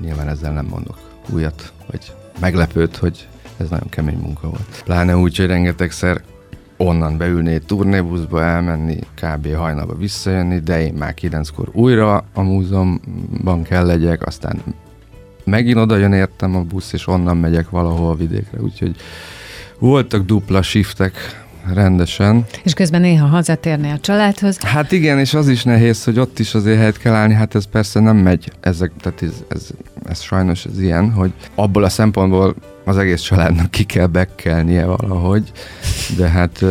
nyilván 0.00 0.28
ezzel 0.28 0.52
nem 0.52 0.66
mondok 0.66 0.98
újat, 1.30 1.72
vagy 1.90 2.12
meglepőt, 2.40 2.96
hogy 2.96 3.28
ez 3.58 3.68
nagyon 3.68 3.88
kemény 3.88 4.18
munka 4.18 4.48
volt. 4.48 4.82
Pláne 4.84 5.16
úgy, 5.16 5.36
hogy 5.36 5.46
rengetegszer 5.46 6.22
onnan 6.76 7.16
beülni 7.16 7.52
egy 7.52 7.64
turnébuszba, 7.66 8.42
elmenni, 8.42 8.98
kb. 9.14 9.54
hajnalba 9.54 9.94
visszajönni, 9.94 10.58
de 10.58 10.80
én 10.80 10.94
már 10.94 11.14
kilenckor 11.14 11.68
újra 11.72 12.24
a 12.34 12.42
múzeumban 12.42 13.62
kell 13.62 13.86
legyek, 13.86 14.26
aztán 14.26 14.62
megint 15.44 15.76
oda 15.76 15.96
jön 15.96 16.12
értem 16.12 16.56
a 16.56 16.62
busz, 16.62 16.92
és 16.92 17.06
onnan 17.06 17.36
megyek 17.36 17.70
valahol 17.70 18.10
a 18.10 18.14
vidékre, 18.14 18.60
úgyhogy 18.60 18.96
voltak 19.78 20.24
dupla 20.24 20.62
shiftek 20.62 21.46
rendesen. 21.74 22.44
És 22.62 22.74
közben 22.74 23.00
néha 23.00 23.26
hazatérni 23.26 23.90
a 23.90 23.98
családhoz. 23.98 24.58
Hát 24.58 24.92
igen, 24.92 25.18
és 25.18 25.34
az 25.34 25.48
is 25.48 25.62
nehéz, 25.64 26.04
hogy 26.04 26.18
ott 26.18 26.38
is 26.38 26.54
azért 26.54 26.76
helyet 26.76 26.98
kell 26.98 27.14
állni, 27.14 27.34
hát 27.34 27.54
ez 27.54 27.64
persze 27.64 28.00
nem 28.00 28.16
megy, 28.16 28.52
ezek, 28.60 28.92
tehát 29.00 29.22
ez, 29.22 29.42
ez, 29.48 29.66
ez 30.08 30.20
sajnos 30.20 30.64
ez 30.64 30.80
ilyen, 30.80 31.12
hogy 31.12 31.32
abból 31.54 31.84
a 31.84 31.88
szempontból 31.88 32.54
az 32.84 32.96
egész 32.96 33.20
családnak 33.20 33.70
ki 33.70 33.84
kell 33.84 34.06
bekkelnie 34.06 34.84
valahogy, 34.84 35.52
de 36.16 36.28
hát 36.28 36.64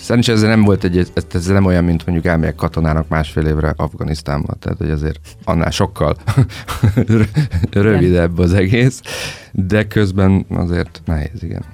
Szerintem 0.00 0.34
ez 0.34 0.42
nem 0.42 0.62
volt 0.62 0.84
egy, 0.84 1.10
ez, 1.32 1.46
nem 1.46 1.64
olyan, 1.64 1.84
mint 1.84 2.06
mondjuk 2.06 2.26
elmegyek 2.26 2.54
katonának 2.54 3.08
másfél 3.08 3.46
évre 3.46 3.74
Afganisztánba, 3.76 4.54
tehát 4.54 4.78
hogy 4.78 4.90
azért 4.90 5.20
annál 5.44 5.70
sokkal 5.70 6.16
rövidebb 7.70 8.38
az 8.38 8.52
egész, 8.52 9.00
de 9.52 9.86
közben 9.86 10.46
azért 10.48 11.02
nehéz, 11.04 11.42
igen. 11.42 11.64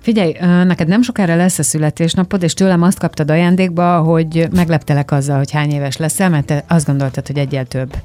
Figyelj, 0.00 0.36
neked 0.40 0.88
nem 0.88 1.02
sokára 1.02 1.36
lesz 1.36 1.58
a 1.58 1.62
születésnapod, 1.62 2.42
és 2.42 2.54
tőlem 2.54 2.82
azt 2.82 2.98
kaptad 2.98 3.30
ajándékba, 3.30 3.98
hogy 4.00 4.48
megleptelek 4.54 5.10
azzal, 5.10 5.36
hogy 5.36 5.50
hány 5.50 5.70
éves 5.70 5.96
leszel, 5.96 6.28
mert 6.28 6.46
te 6.46 6.64
azt 6.68 6.86
gondoltad, 6.86 7.26
hogy 7.26 7.38
egyel 7.38 7.64
több. 7.64 7.90
Te 7.90 8.00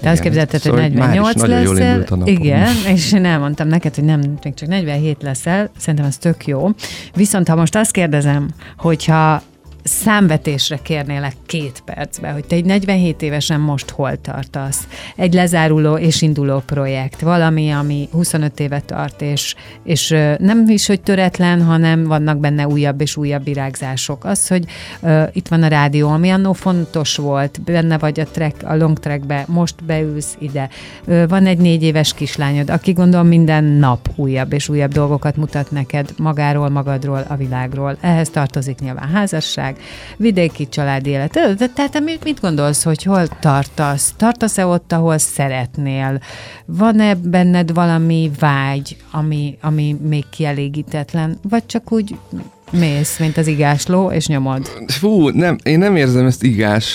igen, 0.00 0.12
azt 0.12 0.22
képzelted, 0.22 0.60
szóval 0.60 0.82
hogy 0.82 0.92
48 0.92 1.46
leszel. 1.46 2.04
Igen, 2.24 2.74
és 2.86 3.12
én 3.12 3.24
elmondtam 3.24 3.68
neked, 3.68 3.94
hogy 3.94 4.04
nem, 4.04 4.20
még 4.42 4.54
csak 4.54 4.68
47 4.68 5.22
leszel, 5.22 5.70
szerintem 5.78 6.04
ez 6.08 6.16
tök 6.16 6.46
jó. 6.46 6.68
Viszont 7.14 7.48
ha 7.48 7.56
most 7.56 7.76
azt 7.76 7.90
kérdezem, 7.90 8.48
hogyha 8.76 9.42
számvetésre 9.84 10.78
kérnélek 10.82 11.34
két 11.46 11.82
percbe, 11.84 12.28
hogy 12.28 12.44
te 12.44 12.56
egy 12.56 12.64
47 12.64 13.22
évesen 13.22 13.60
most 13.60 13.90
hol 13.90 14.20
tartasz. 14.20 14.86
Egy 15.16 15.34
lezáruló 15.34 15.96
és 15.96 16.22
induló 16.22 16.58
projekt, 16.58 17.20
valami, 17.20 17.70
ami 17.70 18.08
25 18.12 18.60
éve 18.60 18.80
tart, 18.80 19.22
és, 19.22 19.54
és 19.82 20.08
nem 20.38 20.64
is, 20.66 20.86
hogy 20.86 21.00
töretlen, 21.00 21.62
hanem 21.62 22.04
vannak 22.04 22.38
benne 22.38 22.66
újabb 22.66 23.00
és 23.00 23.16
újabb 23.16 23.44
virágzások. 23.44 24.24
Az, 24.24 24.48
hogy 24.48 24.64
uh, 25.00 25.22
itt 25.32 25.48
van 25.48 25.62
a 25.62 25.68
rádió, 25.68 26.08
ami 26.08 26.30
annó 26.30 26.52
fontos 26.52 27.16
volt, 27.16 27.62
benne 27.62 27.98
vagy 27.98 28.20
a, 28.20 28.24
track, 28.24 28.62
a 28.62 28.76
long 28.76 28.98
trackbe, 28.98 29.44
most 29.48 29.84
beülsz 29.84 30.36
ide. 30.38 30.68
Uh, 31.06 31.28
van 31.28 31.46
egy 31.46 31.58
négy 31.58 31.82
éves 31.82 32.14
kislányod, 32.14 32.70
aki 32.70 32.92
gondolom 32.92 33.26
minden 33.26 33.64
nap 33.64 34.08
újabb 34.14 34.52
és 34.52 34.68
újabb 34.68 34.92
dolgokat 34.92 35.36
mutat 35.36 35.70
neked 35.70 36.14
magáról, 36.16 36.68
magadról, 36.68 37.24
a 37.28 37.36
világról. 37.36 37.96
Ehhez 38.00 38.30
tartozik 38.30 38.78
nyilván 38.78 39.08
házasság, 39.08 39.73
meg 39.74 39.84
vidéki 40.16 40.68
családi 40.68 41.10
élet. 41.10 41.38
Tehát 41.74 42.00
mit, 42.00 42.24
mit 42.24 42.40
gondolsz, 42.40 42.82
hogy 42.82 43.02
hol 43.02 43.26
tartasz? 43.40 44.14
Tartasz-e 44.16 44.66
ott, 44.66 44.92
ahol 44.92 45.18
szeretnél? 45.18 46.20
Van-e 46.66 47.14
benned 47.14 47.72
valami 47.72 48.30
vágy, 48.38 48.96
ami, 49.10 49.58
ami 49.60 49.96
még 50.08 50.24
kielégítetlen? 50.30 51.38
Vagy 51.48 51.66
csak 51.66 51.92
úgy 51.92 52.16
mész, 52.70 53.18
mint 53.18 53.36
az 53.36 53.46
igásló, 53.46 54.10
és 54.10 54.26
nyomod? 54.26 54.70
Fú, 54.86 55.28
nem, 55.28 55.56
én 55.62 55.78
nem 55.78 55.96
érzem 55.96 56.26
ezt 56.26 56.42
igás... 56.42 56.86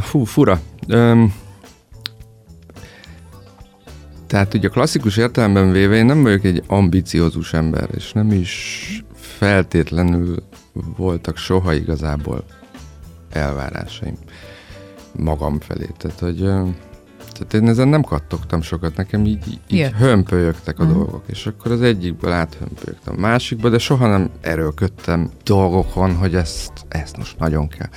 Fú, 0.00 0.24
fura. 0.24 0.60
Öm, 0.88 1.34
tehát 4.26 4.54
ugye 4.54 4.68
klasszikus 4.68 5.16
értelemben 5.16 5.72
véve 5.72 5.96
én 5.96 6.06
nem 6.06 6.22
vagyok 6.22 6.44
egy 6.44 6.62
ambiciózus 6.66 7.52
ember, 7.52 7.88
és 7.96 8.12
nem 8.12 8.32
is 8.32 9.04
feltétlenül 9.14 10.42
voltak 10.96 11.36
soha 11.36 11.72
igazából 11.74 12.44
elvárásaim 13.30 14.16
magam 15.12 15.60
felé. 15.60 15.88
Tehát, 15.96 16.18
hogy 16.18 16.38
tehát 17.32 17.54
én 17.54 17.68
ezen 17.68 17.88
nem 17.88 18.02
kattogtam 18.02 18.62
sokat, 18.62 18.96
nekem 18.96 19.24
így, 19.24 19.60
így 19.68 19.90
hömpölyögtek 19.90 20.78
a 20.78 20.82
uh-huh. 20.82 20.98
dolgok, 20.98 21.22
és 21.26 21.46
akkor 21.46 21.72
az 21.72 21.82
egyikből 21.82 22.32
áthömpölyögtem 22.32 23.14
a 23.16 23.20
másikba, 23.20 23.68
de 23.68 23.78
soha 23.78 24.08
nem 24.08 24.30
erőlködtem 24.40 25.30
dolgokon, 25.44 26.14
hogy 26.14 26.34
ezt, 26.34 26.72
ezt 26.88 27.16
most 27.16 27.38
nagyon 27.38 27.68
kell. 27.68 27.88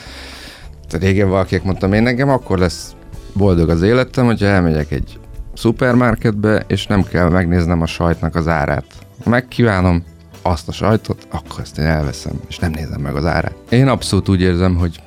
Tehát 0.87 1.05
régen 1.05 1.29
valakinek 1.29 1.63
mondtam, 1.63 1.93
én 1.93 2.03
nekem 2.03 2.29
akkor 2.29 2.57
lesz 2.57 2.95
boldog 3.33 3.69
az 3.69 3.81
életem, 3.81 4.25
hogyha 4.25 4.45
elmegyek 4.45 4.91
egy 4.91 5.19
szupermarketbe, 5.53 6.63
és 6.67 6.87
nem 6.87 7.04
kell 7.04 7.29
megnéznem 7.29 7.81
a 7.81 7.85
sajtnak 7.85 8.35
az 8.35 8.47
árát. 8.47 8.85
Megkívánom, 9.25 10.04
azt 10.48 10.67
a 10.67 10.71
sajtot, 10.71 11.27
akkor 11.29 11.60
ezt 11.60 11.77
én 11.77 11.85
elveszem, 11.85 12.39
és 12.48 12.58
nem 12.58 12.71
nézem 12.71 13.02
meg 13.02 13.15
az 13.15 13.25
árát. 13.25 13.56
Én 13.69 13.87
abszolút 13.87 14.29
úgy 14.29 14.41
érzem, 14.41 14.75
hogy 14.75 15.02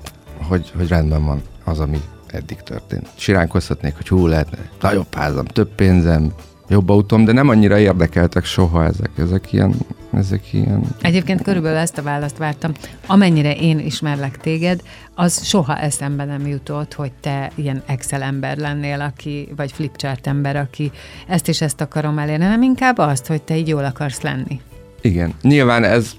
hogy, 0.51 0.73
hogy 0.77 0.89
rendben 0.89 1.25
van 1.25 1.43
az, 1.65 1.79
ami 1.79 2.01
eddig 2.27 2.63
történt. 2.63 3.09
Siránkozhatnék, 3.15 3.97
hogy 3.97 4.09
hú, 4.09 4.27
lehetne 4.27 4.59
nagyobb 4.81 5.15
házam, 5.15 5.45
több 5.45 5.75
pénzem, 5.75 6.33
jobb 6.69 6.89
autóm, 6.89 7.25
de 7.25 7.33
nem 7.33 7.49
annyira 7.49 7.79
érdekeltek 7.79 8.45
soha 8.45 8.85
ezek, 8.85 9.11
ezek 9.19 9.53
ilyen, 9.53 9.75
ezek 10.13 10.53
ilyen... 10.53 10.83
Egyébként 11.03 11.43
körülbelül 11.43 11.79
ezt 11.79 11.99
a 11.99 12.03
választ 12.03 12.37
vártam. 12.37 12.73
Amennyire 13.07 13.55
én 13.55 13.79
ismerlek 13.79 14.39
téged, 14.39 14.81
az 15.15 15.45
soha 15.45 15.77
eszembe 15.77 16.25
nem 16.25 16.47
jutott, 16.47 16.95
hogy 16.95 17.13
te 17.21 17.51
ilyen 17.55 17.83
Excel 17.87 18.23
ember 18.23 18.57
lennél, 18.57 19.01
aki, 19.01 19.49
vagy 19.57 19.73
flipchart 19.73 20.27
ember, 20.27 20.57
aki 20.57 20.91
ezt 21.29 21.49
és 21.49 21.61
ezt 21.61 21.81
akarom 21.81 22.19
elérni, 22.19 22.45
nem 22.45 22.63
inkább 22.63 22.99
azt, 22.99 23.27
hogy 23.27 23.43
te 23.43 23.57
így 23.57 23.69
jól 23.69 23.85
akarsz 23.85 24.21
lenni. 24.21 24.61
Igen. 25.01 25.35
Nyilván 25.43 25.85
ez, 25.85 26.11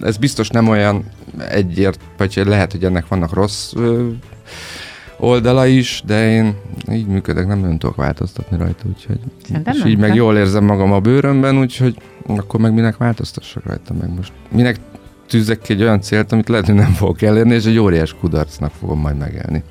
ez 0.00 0.16
biztos 0.16 0.48
nem 0.48 0.68
olyan 0.68 1.04
egyért, 1.48 2.00
vagy 2.16 2.42
lehet, 2.44 2.72
hogy 2.72 2.84
ennek 2.84 3.08
vannak 3.08 3.32
rossz 3.32 3.72
ö, 3.74 4.08
oldala 5.18 5.66
is, 5.66 6.02
de 6.06 6.30
én 6.30 6.54
így 6.92 7.06
működök, 7.06 7.46
nem 7.46 7.58
nagyon 7.58 7.78
tudok 7.78 7.96
változtatni 7.96 8.56
rajta, 8.56 8.84
úgyhogy 8.88 9.18
Szerintem 9.46 9.74
és 9.74 9.78
nem 9.78 9.88
így 9.88 9.98
meg 9.98 10.08
kell. 10.08 10.16
jól 10.16 10.36
érzem 10.36 10.64
magam 10.64 10.92
a 10.92 11.00
bőrömben, 11.00 11.58
úgyhogy 11.58 11.96
akkor 12.26 12.60
meg 12.60 12.74
minek 12.74 12.96
változtassak 12.96 13.64
rajta 13.64 13.94
meg 14.00 14.14
most. 14.16 14.32
Minek 14.50 14.76
tűzek 15.28 15.58
ki 15.58 15.72
egy 15.72 15.82
olyan 15.82 16.00
célt, 16.00 16.32
amit 16.32 16.48
lehet, 16.48 16.66
hogy 16.66 16.74
nem 16.74 16.92
fogok 16.92 17.22
elérni, 17.22 17.54
és 17.54 17.64
egy 17.64 17.78
óriás 17.78 18.14
kudarcnak 18.20 18.72
fogom 18.80 19.00
majd 19.00 19.16
megelni. 19.16 19.62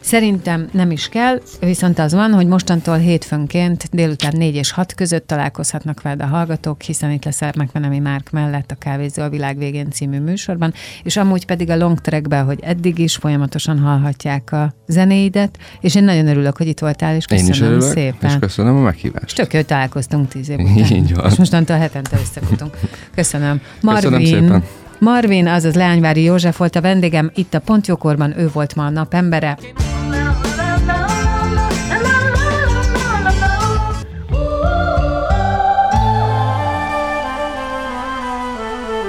Szerintem 0.00 0.68
nem 0.72 0.90
is 0.90 1.08
kell, 1.08 1.40
viszont 1.60 1.98
az 1.98 2.14
van, 2.14 2.32
hogy 2.32 2.46
mostantól 2.46 2.96
hétfőnként 2.96 3.88
délután 3.92 4.32
4 4.36 4.54
és 4.54 4.70
6 4.70 4.94
között 4.94 5.26
találkozhatnak 5.26 6.02
veled 6.02 6.22
a 6.22 6.26
hallgatók, 6.26 6.82
hiszen 6.82 7.10
itt 7.10 7.24
leszel 7.24 7.52
Megvenemi 7.56 7.98
Márk 7.98 8.30
mellett 8.30 8.70
a 8.70 8.74
Kávézó 8.74 9.22
a 9.22 9.28
világ 9.28 9.58
végén 9.58 9.90
című 9.90 10.20
műsorban, 10.20 10.72
és 11.02 11.16
amúgy 11.16 11.46
pedig 11.46 11.70
a 11.70 11.76
long 11.76 12.00
trackben, 12.00 12.44
hogy 12.44 12.58
eddig 12.62 12.98
is 12.98 13.16
folyamatosan 13.16 13.78
hallhatják 13.78 14.52
a 14.52 14.74
zenéidet, 14.86 15.58
és 15.80 15.94
én 15.94 16.04
nagyon 16.04 16.26
örülök, 16.26 16.56
hogy 16.56 16.66
itt 16.66 16.78
voltál, 16.78 17.14
és 17.14 17.24
köszönöm 17.24 17.52
én 17.52 17.54
is 17.54 17.60
örülök, 17.60 17.92
szépen. 17.92 18.30
és 18.30 18.36
köszönöm 18.40 18.76
a 18.76 18.80
meghívást. 18.80 19.36
Tök 19.36 19.52
jó, 19.52 19.60
találkoztunk 19.60 20.28
tíz 20.28 20.48
év 20.48 20.58
után. 20.58 20.76
Így 20.96 21.14
van. 21.14 21.30
És 21.30 21.36
mostantól 21.36 21.76
hetente 21.76 22.18
összefutunk. 22.20 22.76
Köszönöm. 23.14 23.60
Köszönöm 23.80 24.24
szépen. 24.24 24.64
Marvin, 25.00 25.46
azaz 25.46 25.74
Leányvári 25.74 26.22
József 26.22 26.58
volt 26.58 26.76
a 26.76 26.80
vendégem, 26.80 27.30
itt 27.34 27.54
a 27.54 27.60
Pontjókorban 27.60 28.38
ő 28.38 28.48
volt 28.52 28.74
ma 28.74 28.84
a 28.84 28.90
napembere. 28.90 29.58